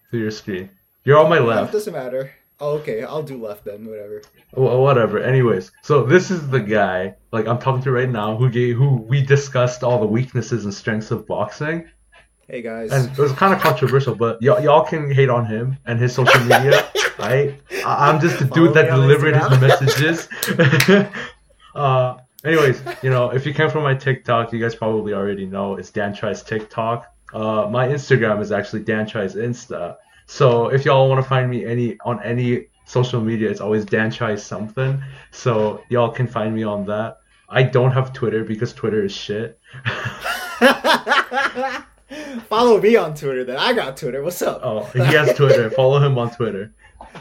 [0.09, 0.69] Through your screen,
[1.03, 1.73] you're on my It left.
[1.73, 2.31] doesn't matter.
[2.63, 3.85] Oh, okay, I'll do left then.
[3.87, 4.21] Whatever.
[4.53, 5.19] Wh- whatever.
[5.19, 8.97] Anyways, so this is the guy like I'm talking to right now who gave who
[8.97, 11.89] we discussed all the weaknesses and strengths of boxing,
[12.47, 12.91] Hey guys.
[12.91, 16.13] and it was kind of controversial, but y'all y'all can hate on him and his
[16.13, 16.87] social media,
[17.19, 17.59] right?
[17.83, 19.59] I- I'm just the Follow dude that me on delivered his
[19.89, 20.29] messages.
[21.75, 25.75] uh, anyways, you know, if you came from my TikTok, you guys probably already know
[25.77, 27.07] it's Dan Tries TikTok.
[27.33, 29.95] Uh, my Instagram is actually Dan Tries Insta.
[30.31, 34.09] So if y'all want to find me any on any social media, it's always Dan
[34.09, 35.03] Tries something.
[35.31, 37.17] So y'all can find me on that.
[37.49, 39.59] I don't have Twitter because Twitter is shit.
[42.47, 43.57] Follow me on Twitter then.
[43.57, 44.23] I got Twitter.
[44.23, 44.61] What's up?
[44.63, 45.69] Oh, he has Twitter.
[45.69, 46.73] Follow him on Twitter.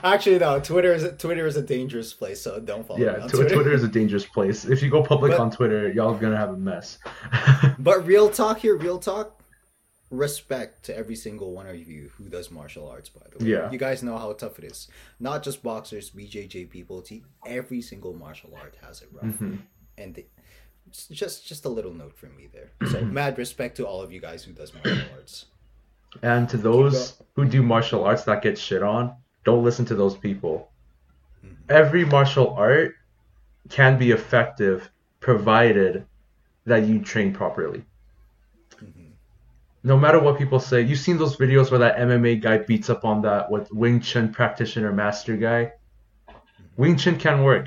[0.04, 0.60] Actually, no.
[0.60, 3.54] Twitter is Twitter is a dangerous place, so don't follow Yeah, me on tw- Twitter.
[3.56, 4.64] Twitter is a dangerous place.
[4.64, 6.98] If you go public But- on Twitter, y'all gonna have a mess.
[7.80, 9.39] But real talk here, real talk.
[10.10, 13.08] Respect to every single one of you who does martial arts.
[13.08, 13.70] By the way, Yeah.
[13.70, 14.88] you guys know how tough it is.
[15.20, 17.00] Not just boxers, BJJ people.
[17.00, 19.56] T- every single martial art has it rough, Mm-hmm.
[19.98, 20.26] and the,
[20.88, 22.70] it's just just a little note from me there.
[22.90, 25.46] So mad respect to all of you guys who does martial arts.
[26.22, 30.16] And to those who do martial arts that get shit on, don't listen to those
[30.16, 30.70] people.
[31.68, 32.96] Every martial art
[33.68, 34.90] can be effective
[35.20, 36.04] provided
[36.66, 37.84] that you train properly.
[39.82, 43.04] No matter what people say, you've seen those videos where that MMA guy beats up
[43.04, 45.72] on that what Wing Chun practitioner master guy.
[46.76, 47.66] Wing Chun can work.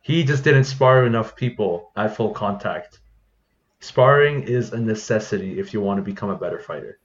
[0.00, 3.00] He just didn't spar enough people at full contact.
[3.80, 6.98] Sparring is a necessity if you want to become a better fighter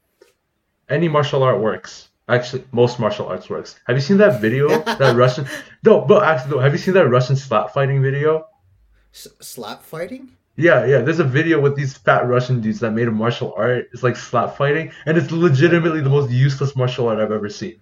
[0.89, 2.09] any martial art works.
[2.28, 3.80] Actually, most martial arts works.
[3.86, 4.67] Have you seen that video?
[4.84, 5.47] that Russian?
[5.84, 6.59] No, but actually, no.
[6.59, 8.47] Have you seen that Russian slap fighting video?
[9.13, 10.32] S- slap fighting?
[10.58, 10.99] Yeah, yeah.
[10.99, 13.89] There's a video with these fat Russian dudes that made a martial art.
[13.91, 17.80] It's like slap fighting, and it's legitimately the most useless martial art I've ever seen.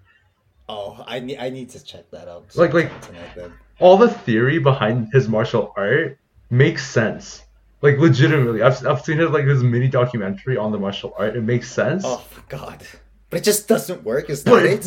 [0.67, 2.45] Oh, I need I need to check that out.
[2.55, 3.51] Like- like- tonight.
[3.79, 6.17] All the theory behind his martial art
[6.49, 7.43] makes sense.
[7.81, 11.35] Like legitimately, I've I've seen his like his mini documentary on the martial art.
[11.35, 12.03] It makes sense.
[12.05, 12.81] Oh God!
[13.29, 14.29] But it just doesn't work.
[14.29, 14.85] Is that it?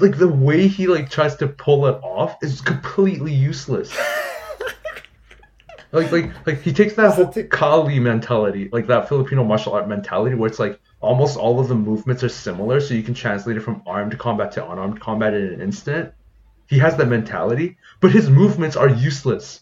[0.00, 3.94] like the way he like tries to pull it off is completely useless.
[5.92, 10.34] like like like he takes that whole Kali mentality, like that Filipino martial art mentality,
[10.34, 13.60] where it's like almost all of the movements are similar, so you can translate it
[13.60, 16.12] from armed combat to unarmed combat in an instant.
[16.66, 19.60] He has that mentality, but his movements are useless.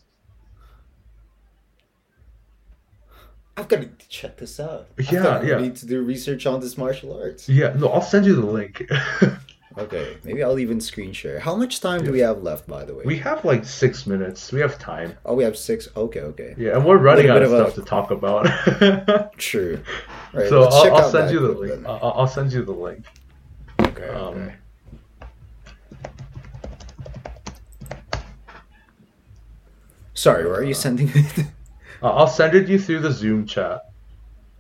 [3.57, 4.89] I've got to check this out.
[4.97, 5.57] Yeah, yeah.
[5.57, 7.49] I need to do research on this martial arts.
[7.49, 8.89] Yeah, no, I'll send you the link.
[9.79, 11.39] Okay, maybe I'll even screen share.
[11.39, 13.05] How much time do we have left, by the way?
[13.05, 14.51] we have like six minutes.
[14.51, 15.17] We have time.
[15.25, 15.89] oh, we have six.
[15.97, 16.55] Okay, okay.
[16.59, 18.47] Yeah, and we're running out of of a- stuff to talk about.
[19.39, 19.81] True.
[20.33, 21.87] Right, so I'll, I'll send you the link.
[21.87, 23.05] I'll, I'll send you the link.
[23.81, 24.55] Okay, um, okay.
[30.15, 31.47] Sorry, where are you sending it?
[32.03, 33.93] Uh, I'll send it you through the Zoom chat.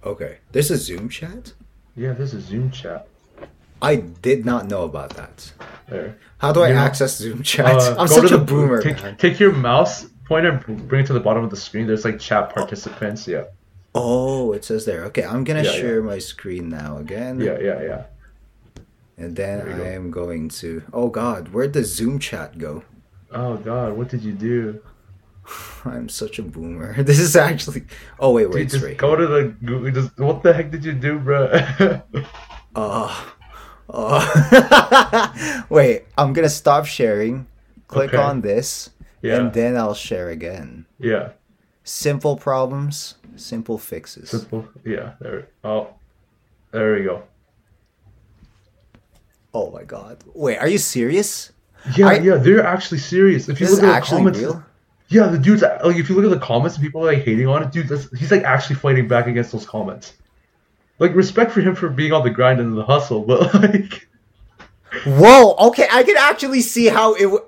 [0.05, 1.55] okay, there's a Zoom chat.
[1.97, 3.09] Yeah, there's a Zoom chat
[3.83, 5.53] I did not know about that.
[5.89, 6.18] there.
[6.39, 7.66] How do I know, access Zoom chat?
[7.76, 8.83] Uh, I'm such a the- boomer.
[9.16, 11.87] Take, your mouse pointer, bring it to the bottom of the screen.
[11.87, 13.26] There's like chat participants.
[13.26, 13.45] Yeah,
[13.95, 15.05] Oh, it says there.
[15.07, 15.81] Okay, I'm gonna Yeah, yeah.
[15.81, 17.41] share my screen now again.
[17.41, 18.03] yeah, yeah, yeah.
[19.18, 19.83] And then you go.
[19.85, 20.83] I am going to.
[20.93, 22.83] Oh God, where'd the Zoom chat go?
[23.33, 24.81] Oh God, what did you do?
[25.85, 27.03] I'm such a boomer.
[27.03, 27.83] This is actually.
[28.18, 28.97] Oh wait, Dude, wait, just right.
[28.97, 29.91] go to the Google.
[29.91, 31.45] Just what the heck did you do, bro?
[32.74, 33.24] Uh,
[33.93, 37.47] uh, wait, I'm gonna stop sharing.
[37.88, 38.22] Click Okay.
[38.22, 38.91] on this,
[39.22, 39.36] Yeah.
[39.41, 40.86] and then I'll share again.
[40.99, 41.30] yeah.
[41.82, 44.30] Simple problems, simple fixes.
[44.30, 44.68] Simple.
[44.84, 45.14] Yeah.
[45.20, 45.49] There.
[45.64, 45.88] Oh.
[46.70, 47.24] There we go.
[49.53, 50.22] Oh my god.
[50.34, 51.51] Wait, are you serious?
[51.97, 53.49] Yeah, I- yeah, they're actually serious.
[53.49, 54.64] If you This look is at the actually comments, real?
[55.09, 57.49] yeah, the dude's like, if you look at the comments, and people are like hating
[57.49, 57.88] on it, dude.
[57.88, 60.12] That's, he's like actually fighting back against those comments.
[61.01, 64.07] Like respect for him for being on the grind and the hustle, but like,
[65.07, 67.43] Whoa, okay, I can actually see how it would.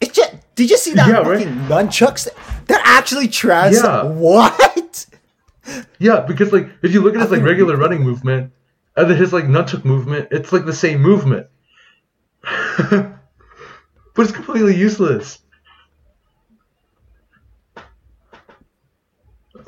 [0.00, 1.38] It just, did you see that Yeah, right?
[1.38, 2.28] fucking nunchucks?
[2.66, 3.76] That actually trans.
[3.82, 4.02] Yeah.
[4.02, 5.06] What?
[5.98, 8.52] yeah, because like if you look at his like regular running movement
[8.96, 11.46] and then his like nunchuck movement, it's like the same movement,
[12.42, 13.14] but
[14.18, 15.38] it's completely useless.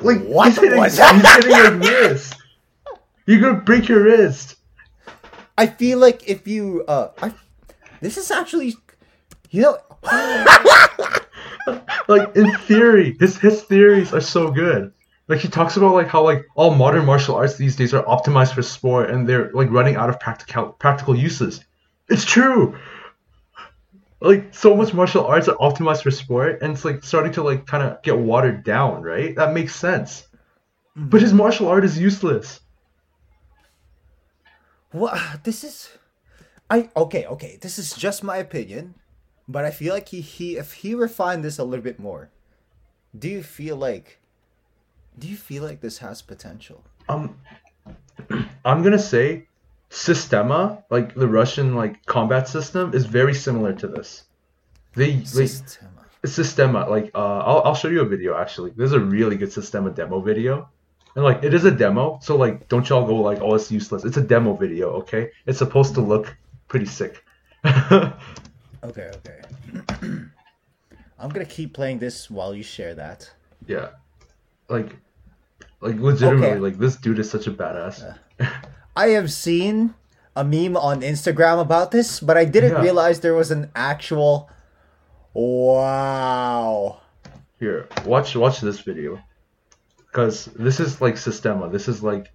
[0.00, 1.44] Like What he's hitting, was he's that?
[1.44, 2.32] hitting like this.
[3.26, 4.56] You're gonna break your wrist.
[5.56, 7.32] I feel like if you, uh, I,
[8.00, 8.74] this is actually,
[9.50, 9.78] you know,
[12.08, 14.92] Like in theory, his his theories are so good.
[15.28, 18.54] Like he talks about like how like all modern martial arts these days are optimized
[18.54, 21.64] for sport and they're like running out of practical practical uses.
[22.08, 22.76] It's true.
[24.20, 27.66] Like so much martial arts are optimized for sport and it's like starting to like
[27.66, 29.34] kind of get watered down, right?
[29.36, 30.26] That makes sense.
[30.94, 32.60] But his martial art is useless.
[34.94, 35.42] What?
[35.42, 35.90] This is,
[36.70, 37.58] I okay, okay.
[37.60, 38.94] This is just my opinion,
[39.48, 42.30] but I feel like he he if he refined this a little bit more,
[43.18, 44.20] do you feel like,
[45.18, 46.84] do you feel like this has potential?
[47.08, 47.36] Um,
[48.64, 49.48] I'm gonna say,
[49.90, 54.24] Sistema, like the Russian like combat system, is very similar to this.
[54.94, 55.88] They like System.
[56.24, 58.72] Sistema, like uh, I'll I'll show you a video actually.
[58.76, 60.70] There's a really good Sistema demo video,
[61.14, 64.04] and like it is a demo, so like don't y'all go like oh it's useless.
[64.04, 65.30] It's a demo video, okay?
[65.46, 66.36] It's supposed to look
[66.68, 67.24] pretty sick.
[68.84, 69.40] Okay, okay.
[71.18, 73.30] I'm gonna keep playing this while you share that.
[73.66, 73.88] yeah,
[74.68, 74.94] like
[75.80, 76.58] like legitimately, Okay.
[76.60, 78.04] like this dude is such a badass.
[78.94, 79.94] I have seen
[80.36, 82.82] a meme on Instagram about this, but I didn't Yeah.
[82.82, 84.50] realize there was an actual.
[85.32, 87.00] Wow.
[87.58, 89.18] Here, watch watch this video,
[90.14, 91.70] because this is like Sistema.
[91.70, 92.30] This is like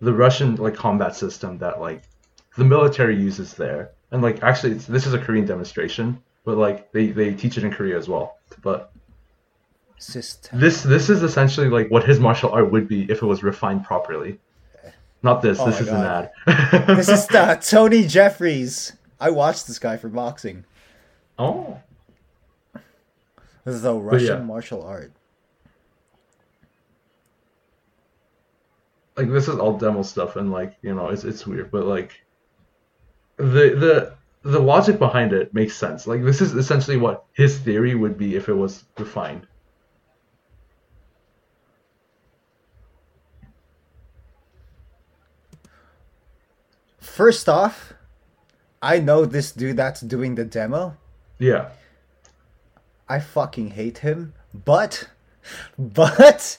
[0.00, 2.04] the Russian like combat system that like
[2.56, 6.92] the military uses there, and like actually it's, this is a Korean demonstration, but like
[6.92, 8.38] they they teach it in Korea as well.
[8.62, 8.92] But
[9.98, 10.60] System.
[10.60, 13.84] this this is essentially like what his martial art would be if it was refined
[13.84, 14.38] properly.
[15.24, 15.58] Not this.
[15.58, 16.30] Oh this is an ad.
[16.86, 18.92] This is uh, Tony Jeffries.
[19.18, 20.64] I watched this guy for boxing.
[21.38, 21.80] oh.
[23.64, 24.42] This is the Russian yeah.
[24.42, 25.12] martial art.
[29.16, 32.12] Like this is all demo stuff and like you know it's it's weird but like
[33.36, 36.06] the the the logic behind it makes sense.
[36.06, 39.46] Like this is essentially what his theory would be if it was refined
[46.98, 47.92] First off,
[48.80, 50.96] I know this dude that's doing the demo.
[51.38, 51.70] yeah.
[53.08, 55.08] I fucking hate him, but,
[55.78, 56.56] but,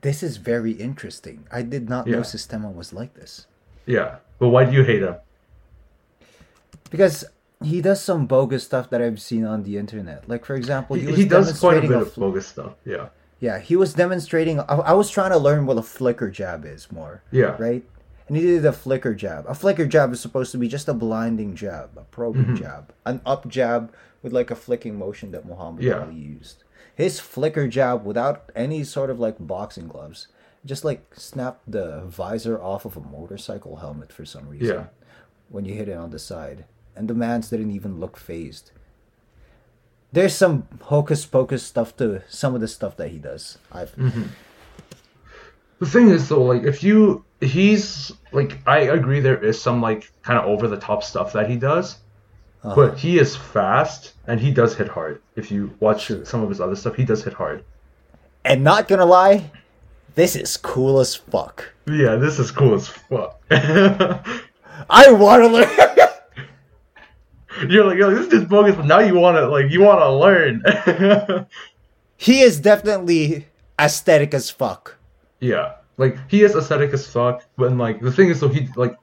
[0.00, 1.44] this is very interesting.
[1.50, 3.46] I did not know Sistema was like this
[3.86, 5.16] yeah but why do you hate him
[6.90, 7.24] because
[7.62, 10.28] he does some bogus stuff that I've seen on the internet.
[10.28, 13.08] Like for example, he, he, he does quite a bit a of bogus stuff yeah
[13.40, 14.58] yeah, he was demonstrating.
[14.58, 17.22] I, I was trying to learn what a flicker jab is more.
[17.30, 17.54] Yeah.
[17.56, 17.84] Right.
[18.26, 19.44] And he did a flicker jab.
[19.46, 22.56] A flicker jab is supposed to be just a blinding jab, a probing Mm-hmm.
[22.56, 23.94] jab, an up jab
[24.24, 26.00] with like a flicking motion that Muhammad Yeah.
[26.00, 26.64] Ali used.
[26.98, 30.26] His flicker jab without any sort of like boxing gloves,
[30.66, 34.66] just like snapped the visor off of a motorcycle helmet for some reason.
[34.66, 34.84] Yeah.
[35.48, 36.64] When you hit it on the side,
[36.96, 38.72] and the man's didn't even look phased.
[40.10, 43.58] There's some hocus pocus stuff to some of the stuff that he does.
[43.70, 44.24] I've mm-hmm.
[45.78, 50.10] the thing is though like if you he's like i agree there is some like
[50.22, 51.98] kind of over the top stuff that he does
[52.64, 52.74] Uh-huh.
[52.74, 56.60] but he is fast and he does hit hard if you watch some of his
[56.60, 57.62] other stuff he does hit hard
[58.44, 59.50] And not gonna lie,
[60.14, 61.72] this is cool as fuck.
[61.86, 63.38] Yeah, this is cool as fuck.
[63.50, 65.68] I wanna learn.
[67.68, 70.62] You're like, yo, this is bogus, but now you wanna like you wanna learn.
[72.16, 73.46] he is definitely
[73.80, 74.96] aesthetic as fuck.
[75.40, 75.74] yeah.
[75.96, 78.96] Like he is aesthetic as fuck, but like the thing is so he like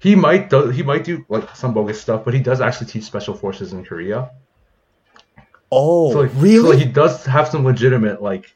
[0.00, 3.04] he might do he might do like some bogus stuff, but he does actually teach
[3.04, 4.30] special forces in Korea.
[5.70, 6.62] Oh, So like, really?
[6.62, 8.54] So, like, he does have some legitimate like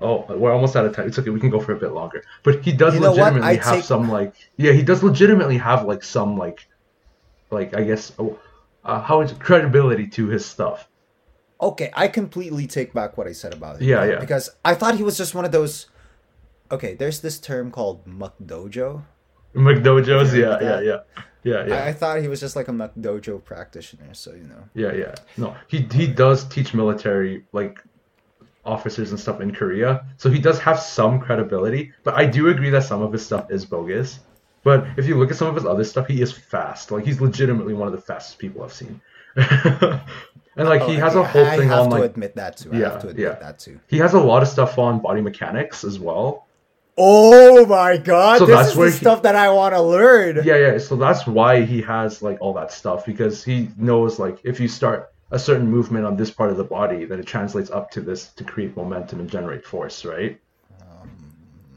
[0.00, 1.08] oh we're almost out of time.
[1.08, 2.22] It's okay, we can go for a bit longer.
[2.42, 6.04] But he does You legitimately have take- some like yeah, he does legitimately have like
[6.04, 6.66] some like
[7.50, 8.38] like I guess oh,
[8.84, 10.88] uh, how it's credibility to his stuff.
[11.60, 13.82] Okay, I completely take back what I said about it.
[13.82, 14.18] Yeah, yeah.
[14.18, 15.86] Because I thought he was just one of those.
[16.72, 19.04] Okay, there's this term called McDojo.
[19.54, 20.98] McDojos, Yeah, yeah, yeah,
[21.44, 21.84] yeah, yeah.
[21.84, 24.64] I, thought he was just like a McDojo practitioner, so you know.
[24.74, 25.14] Yeah, yeah.
[25.36, 27.78] No, he he does teach military like
[28.64, 31.92] officers and stuff in Korea, so he does have some credibility.
[32.04, 34.20] But I do agree that some of his stuff is bogus.
[34.64, 36.92] But if you look at some of his other stuff, he is fast.
[36.92, 39.00] Like he's legitimately one of the fastest people I've seen.
[39.36, 42.58] and like he Oh, has a whole I thing have on to like admit that
[42.58, 42.70] too.
[42.72, 43.34] I Yeah, have to admit yeah.
[43.40, 43.80] that too.
[43.88, 46.46] he has a lot of stuff on body mechanics as well.
[46.98, 49.80] Oh my god, So this that's is where the he- stuff that I want to
[49.80, 50.40] learn.
[50.44, 50.78] Yeah, yeah.
[50.78, 54.68] So that's why he has like all that stuff because he knows like if you
[54.68, 58.00] start a certain movement on this part of the body, then it translates up to
[58.02, 60.38] this to create momentum and generate force, right?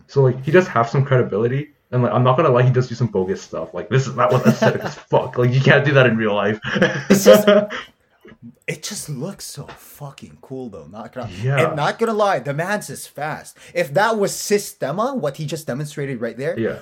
[0.08, 2.90] So like he does have some credibility, and like I'm not gonna lie, he does
[2.90, 3.74] do some bogus stuff.
[3.74, 5.38] Like this is not what that aesthetic as fuck.
[5.38, 6.60] Like you can't do that in real life.
[7.10, 7.48] It's just-
[8.68, 10.88] It just looks so fucking cool though.
[10.88, 11.68] Not gonna Yeah.
[11.68, 13.58] and not gonna lie, the man's is fast.
[13.74, 16.80] If that was Systema, what he just demonstrated right there, yeah,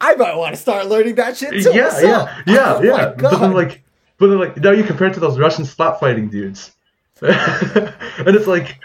[0.00, 1.70] I might want to start learning that shit too.
[1.72, 2.28] yeah, What's yeah, up?
[2.46, 3.14] yeah, Oh yeah.
[3.16, 3.84] But then like,
[4.18, 6.72] but then like now you compare it to those Russian slap fighting dudes,
[7.22, 8.78] and it's like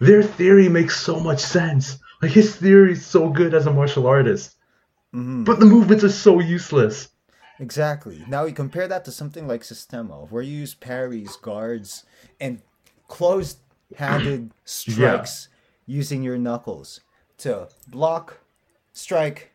[0.00, 1.98] their theory makes so much sense.
[2.22, 4.56] Like his theory is so good as a martial artist,
[5.14, 5.42] Mm-hmm.
[5.44, 7.08] but the movements are so useless.
[7.60, 8.24] Exactly.
[8.26, 12.04] Now you compare that to something like Systema, where you use parries, guards,
[12.40, 12.62] and
[13.06, 15.48] closed-handed strikes
[15.86, 17.00] using your knuckles
[17.38, 18.38] to block,
[18.94, 19.52] strike,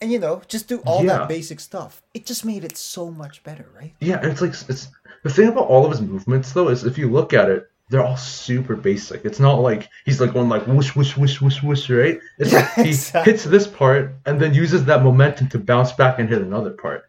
[0.00, 1.18] and you know, just do all Yeah.
[1.18, 2.02] that basic stuff.
[2.14, 3.94] It just made it so much better, right?
[4.00, 4.88] Yeah, and it's like it's
[5.22, 8.02] the thing about all of his movements though is if you look at it, they're
[8.04, 9.24] all super basic.
[9.24, 12.18] It's not like he's like going like whoosh whoosh whoosh whoosh whoosh, right?
[12.40, 13.32] It's like he Exactly.
[13.32, 17.08] hits this part and then uses that momentum to bounce back and hit another part.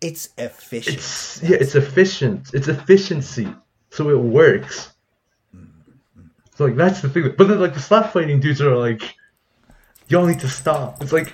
[0.00, 0.96] It's efficient.
[0.96, 2.50] It's yeah, it's efficient.
[2.54, 3.46] It's efficiency,
[3.90, 4.92] so it works.
[6.56, 7.32] So like that's the thing.
[7.38, 9.14] But then like the slap fighting dudes are like,
[10.08, 11.00] y'all need to stop.
[11.02, 11.32] It's like,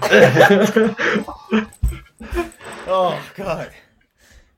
[2.86, 3.70] Oh god.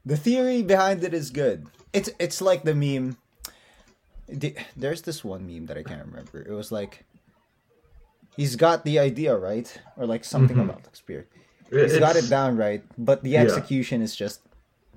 [0.07, 1.67] The theory behind it is good.
[1.93, 3.17] It's it's like the meme.
[4.29, 6.41] The- There's this one meme that I can't remember.
[6.41, 7.05] It was like
[8.37, 11.29] he's got the idea right, or like something about the spirit.
[11.71, 13.43] He's got it down right, but the Yeah.
[13.43, 14.41] execution is just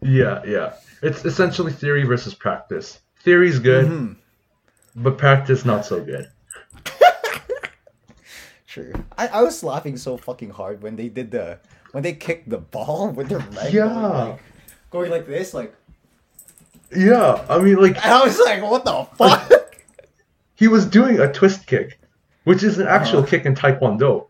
[0.02, 0.74] Yeah, yeah.
[1.02, 3.00] It's essentially theory versus practice.
[3.24, 5.04] Theory's good, Mm-hmm.
[5.04, 6.30] but practice not so good.
[8.68, 8.94] true.
[9.18, 11.60] I, I was laughing so fucking hard when they did the
[11.92, 13.88] when they kicked the ball with their leg Yeah.
[13.88, 14.40] going, like,
[14.92, 15.74] going like this, like
[16.96, 19.52] Yeah, I mean, like and I was like, what the fuck?
[20.56, 22.00] he was doing a twist kick,
[22.44, 23.28] which is an actual Uh-huh.
[23.28, 24.28] kick in Taekwondo,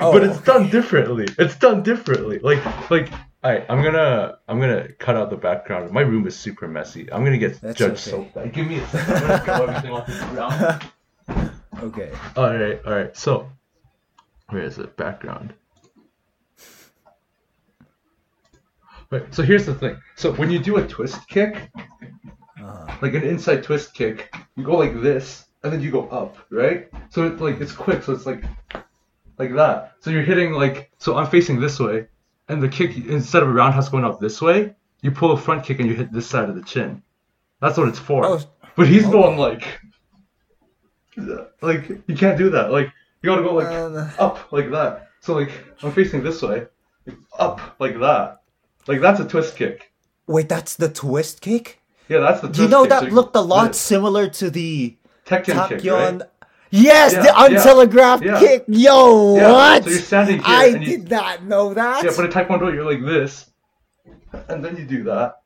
[0.00, 0.44] Oh, but it's okay.
[0.46, 1.26] done differently.
[1.38, 2.38] It's done differently.
[2.38, 3.10] Like, like,
[3.44, 5.90] alright, I'm gonna, I'm gonna cut out the background.
[5.90, 7.10] My room is super messy.
[7.12, 8.10] I'm gonna get That's Judge okay.
[8.10, 8.52] soap back.
[8.52, 9.14] Give me a second.
[9.14, 11.50] I'm gonna throw everything onto the ground.
[11.82, 12.12] okay.
[12.36, 13.16] All right, all right.
[13.16, 13.50] So,
[14.50, 14.96] where is it?
[14.96, 15.54] Background.
[19.12, 19.34] Right.
[19.34, 20.00] So here's the thing.
[20.16, 21.70] So when you do a twist kick,
[22.58, 22.96] Uh-huh.
[23.02, 26.88] like an inside twist kick, you go like this, and then you go up, right?
[27.10, 28.02] So it's like it's quick.
[28.02, 28.42] So it's like
[29.38, 29.96] like that.
[30.00, 32.06] So you're hitting like so I'm facing this way,
[32.48, 35.62] and the kick instead of a roundhouse going up this way, you pull a front
[35.64, 37.02] kick and you hit this side of the chin.
[37.60, 38.24] That's what it's for.
[38.24, 38.40] Oh,
[38.76, 39.12] but he's okay.
[39.12, 39.80] going like
[41.60, 42.72] like you can't do that.
[42.72, 42.86] Like
[43.20, 45.08] you gotta go like Uh, up like that.
[45.20, 45.50] So like
[45.82, 46.66] I'm facing this way,
[47.38, 48.41] up like that.
[48.86, 49.92] Like that's a twist kick.
[50.26, 51.80] Wait, that's the twist kick?
[52.08, 52.48] Yeah, that's the.
[52.48, 52.90] Twist you know kick.
[52.90, 53.80] that So looked a lot this.
[53.80, 56.22] similar to the Tekken kick, right?
[56.70, 58.38] Yes, Yeah, the untelegraphed yeah.
[58.40, 58.64] kick.
[58.66, 59.84] Yo, Yeah, what?
[59.84, 62.02] so you're standing here I you- did not know that.
[62.04, 63.50] Yeah, but in Taekwondo you're like this,
[64.48, 65.36] and then you do that.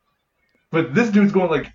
[0.70, 1.72] But this dude's going like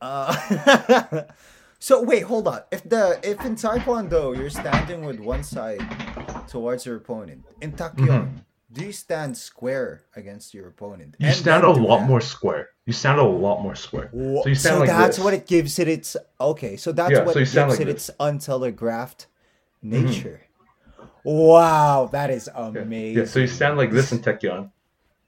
[0.00, 1.22] Uh,
[1.78, 2.60] so wait, hold on.
[2.72, 5.80] If the if in Taekwondo you're standing with one side
[6.48, 11.12] towards your opponent, in Taekkyon, do you stand square against your opponent?
[11.12, 11.22] Mm-hmm.
[11.22, 12.68] you And stand a lot more square.
[12.86, 14.10] You stand a lot more square.
[14.12, 15.24] So you stand so like that's this.
[15.24, 16.76] what it gives it its okay.
[16.76, 18.08] So that's Yeah, what so gives like it this.
[18.08, 19.26] its untelegraphed
[19.82, 20.40] nature.
[21.22, 23.18] Wow, that is amazing.
[23.18, 24.70] Yeah, so you stand like this in Taekkyon,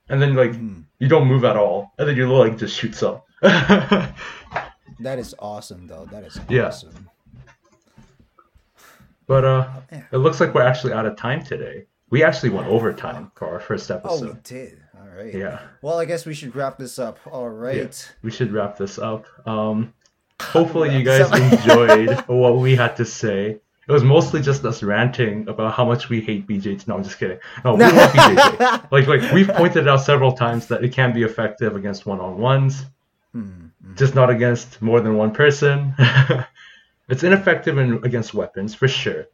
[0.09, 0.81] and then like Mm-hmm.
[0.99, 3.25] you don't move at all, and then your leg just shoots up.
[4.99, 6.05] That is awesome, though.
[6.11, 6.49] That is awesome.
[7.07, 7.93] Yeah.
[9.27, 10.03] but uh, Yeah.
[10.11, 11.85] it looks like we're actually out of time today.
[12.09, 14.29] We actually went overtime for our first episode.
[14.29, 14.81] Oh, we did.
[14.97, 15.33] All right.
[15.33, 15.59] Yeah.
[15.81, 17.19] Well, I guess we should wrap this up.
[17.29, 17.75] All right.
[17.77, 19.25] Yeah, we should wrap this up.
[19.45, 19.93] Um,
[20.41, 23.59] hopefully you guys enjoyed what we had to say.
[23.87, 26.87] It was mostly just us ranting about how much we hate BJJ.
[26.87, 27.39] No, I'm just kidding.
[27.63, 28.87] No, we love BJJ.
[28.91, 32.85] Like, like we've pointed out several times that it can be effective against one-on-ones,
[33.95, 35.93] just not against more than one person.
[37.09, 39.27] it's ineffective in, against weapons for sure,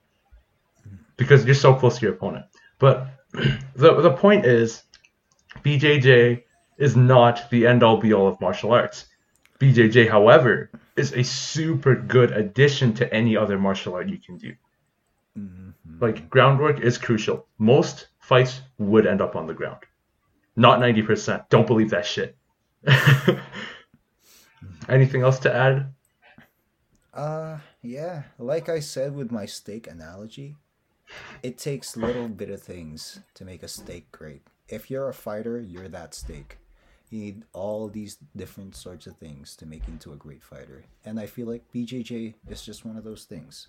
[1.18, 2.46] because you're so close to your opponent.
[2.80, 4.84] But the the point is,
[5.64, 6.44] BJJ
[6.78, 9.06] is not the end-all be-all of martial arts.
[9.60, 14.54] BJJ, however, is a super good addition to any other martial art you can do.
[16.00, 17.48] Like groundwork is crucial.
[17.58, 19.80] Most fights would end up on the ground.
[20.56, 21.50] Not 90%.
[21.50, 22.36] Don't believe that shit.
[24.90, 25.94] Anything else to add?
[27.14, 28.24] Uh, yeah.
[28.38, 30.56] Like I said with my steak analogy,
[31.42, 34.42] it takes little bit of things to make a steak great.
[34.70, 36.58] If you're a fighter, you're that steak.
[37.10, 40.84] You need all these different sorts of things to make into a great fighter.
[41.06, 43.68] And I feel like BJJ is just one of those things.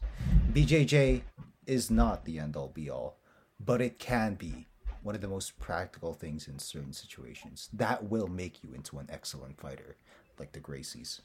[0.52, 1.22] BJJ
[1.66, 3.18] is not the end all be all,
[3.60, 4.66] but it can be
[5.02, 9.06] one of the most practical things in certain situations that will make you into an
[9.10, 9.96] excellent fighter,
[10.38, 11.20] like the Gracies.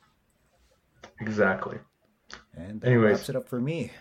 [1.22, 1.78] Exactly.
[2.56, 3.12] And that Anyways.
[3.18, 3.92] wraps it up for me.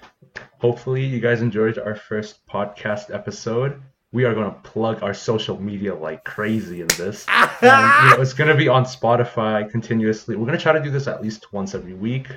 [0.58, 3.80] Hopefully, you guys enjoyed our first podcast episode.
[4.10, 7.26] We are going to plug our social media like crazy in this.
[7.28, 10.34] and, you know, it's going to be on Spotify continuously.
[10.36, 12.28] We're going to try to do this at least once every week.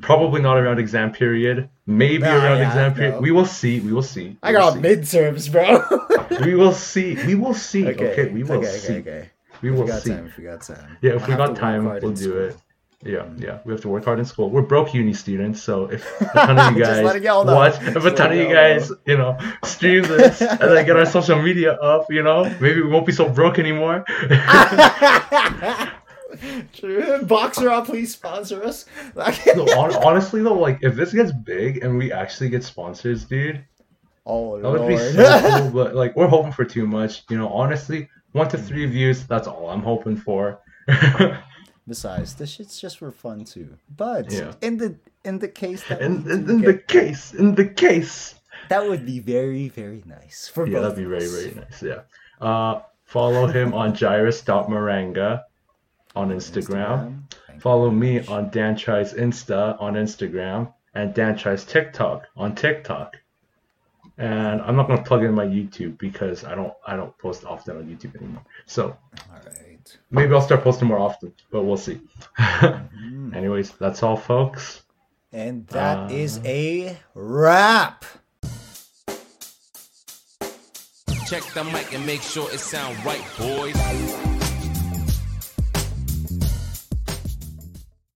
[0.00, 1.68] Probably not around exam period.
[1.86, 3.14] Maybe Nah, around yeah, exam period.
[3.16, 3.20] no.
[3.20, 3.80] We will see.
[3.80, 4.36] We will see.
[4.42, 4.80] I We will got see.
[4.80, 6.38] midterms, bro.
[6.46, 7.14] We will see.
[7.26, 7.86] We will see.
[7.88, 8.92] Okay, we will okay, see.
[8.98, 9.30] Okay, okay.
[9.60, 10.10] We will we got see.
[10.10, 10.26] time.
[10.26, 10.96] If we got time.
[11.02, 12.38] Yeah, if I we got time, we'll do school.
[12.48, 12.56] it.
[13.04, 13.58] Yeah, yeah.
[13.64, 14.48] We have to work hard in school.
[14.48, 17.54] We're broke uni students, so if a ton of you guys know.
[17.56, 21.06] watch, if a ton of you guys, you know, stream this and then get our
[21.18, 24.04] social media up, you know, maybe we won't be so broke anymore.
[26.72, 27.22] True.
[27.24, 28.86] Boxer up, please sponsor us.
[29.16, 29.24] no,
[29.70, 33.64] hon- honestly though, like if this gets big and we actually get sponsors, dude,
[34.26, 35.70] oh that would be so cool.
[35.70, 37.48] But like we're hoping for too much, you know.
[37.48, 40.60] Honestly, one to three views, that's all I'm hoping for.
[41.88, 43.76] Besides, this shit's just for fun too.
[43.96, 44.52] But Yeah.
[44.60, 48.34] in the in the case that in, in, in the case, in the case.
[48.68, 51.82] that would be very very nice for Yeah, that'd be very, very nice.
[51.82, 52.02] Yeah.
[52.40, 55.42] Uh, follow him on jairus.maranga
[56.14, 57.22] on Instagram.
[57.52, 58.28] You Follow me much.
[58.28, 63.16] on Dan Tries Insta on Instagram and Dan Tries TikTok on TikTok.
[64.18, 67.76] And I'm not gonna plug in my YouTube because I don't I don't post often
[67.78, 68.44] on YouTube anymore.
[68.66, 68.84] So
[69.30, 69.71] All right.
[70.10, 72.00] Maybe I'll start posting more often, but we'll see.
[72.38, 73.34] Mm-hmm.
[73.36, 74.82] Anyways, that's all folks.
[75.32, 78.04] And that Uh, is a wrap.
[81.26, 84.31] Check the mic and make sure it sound right, boys.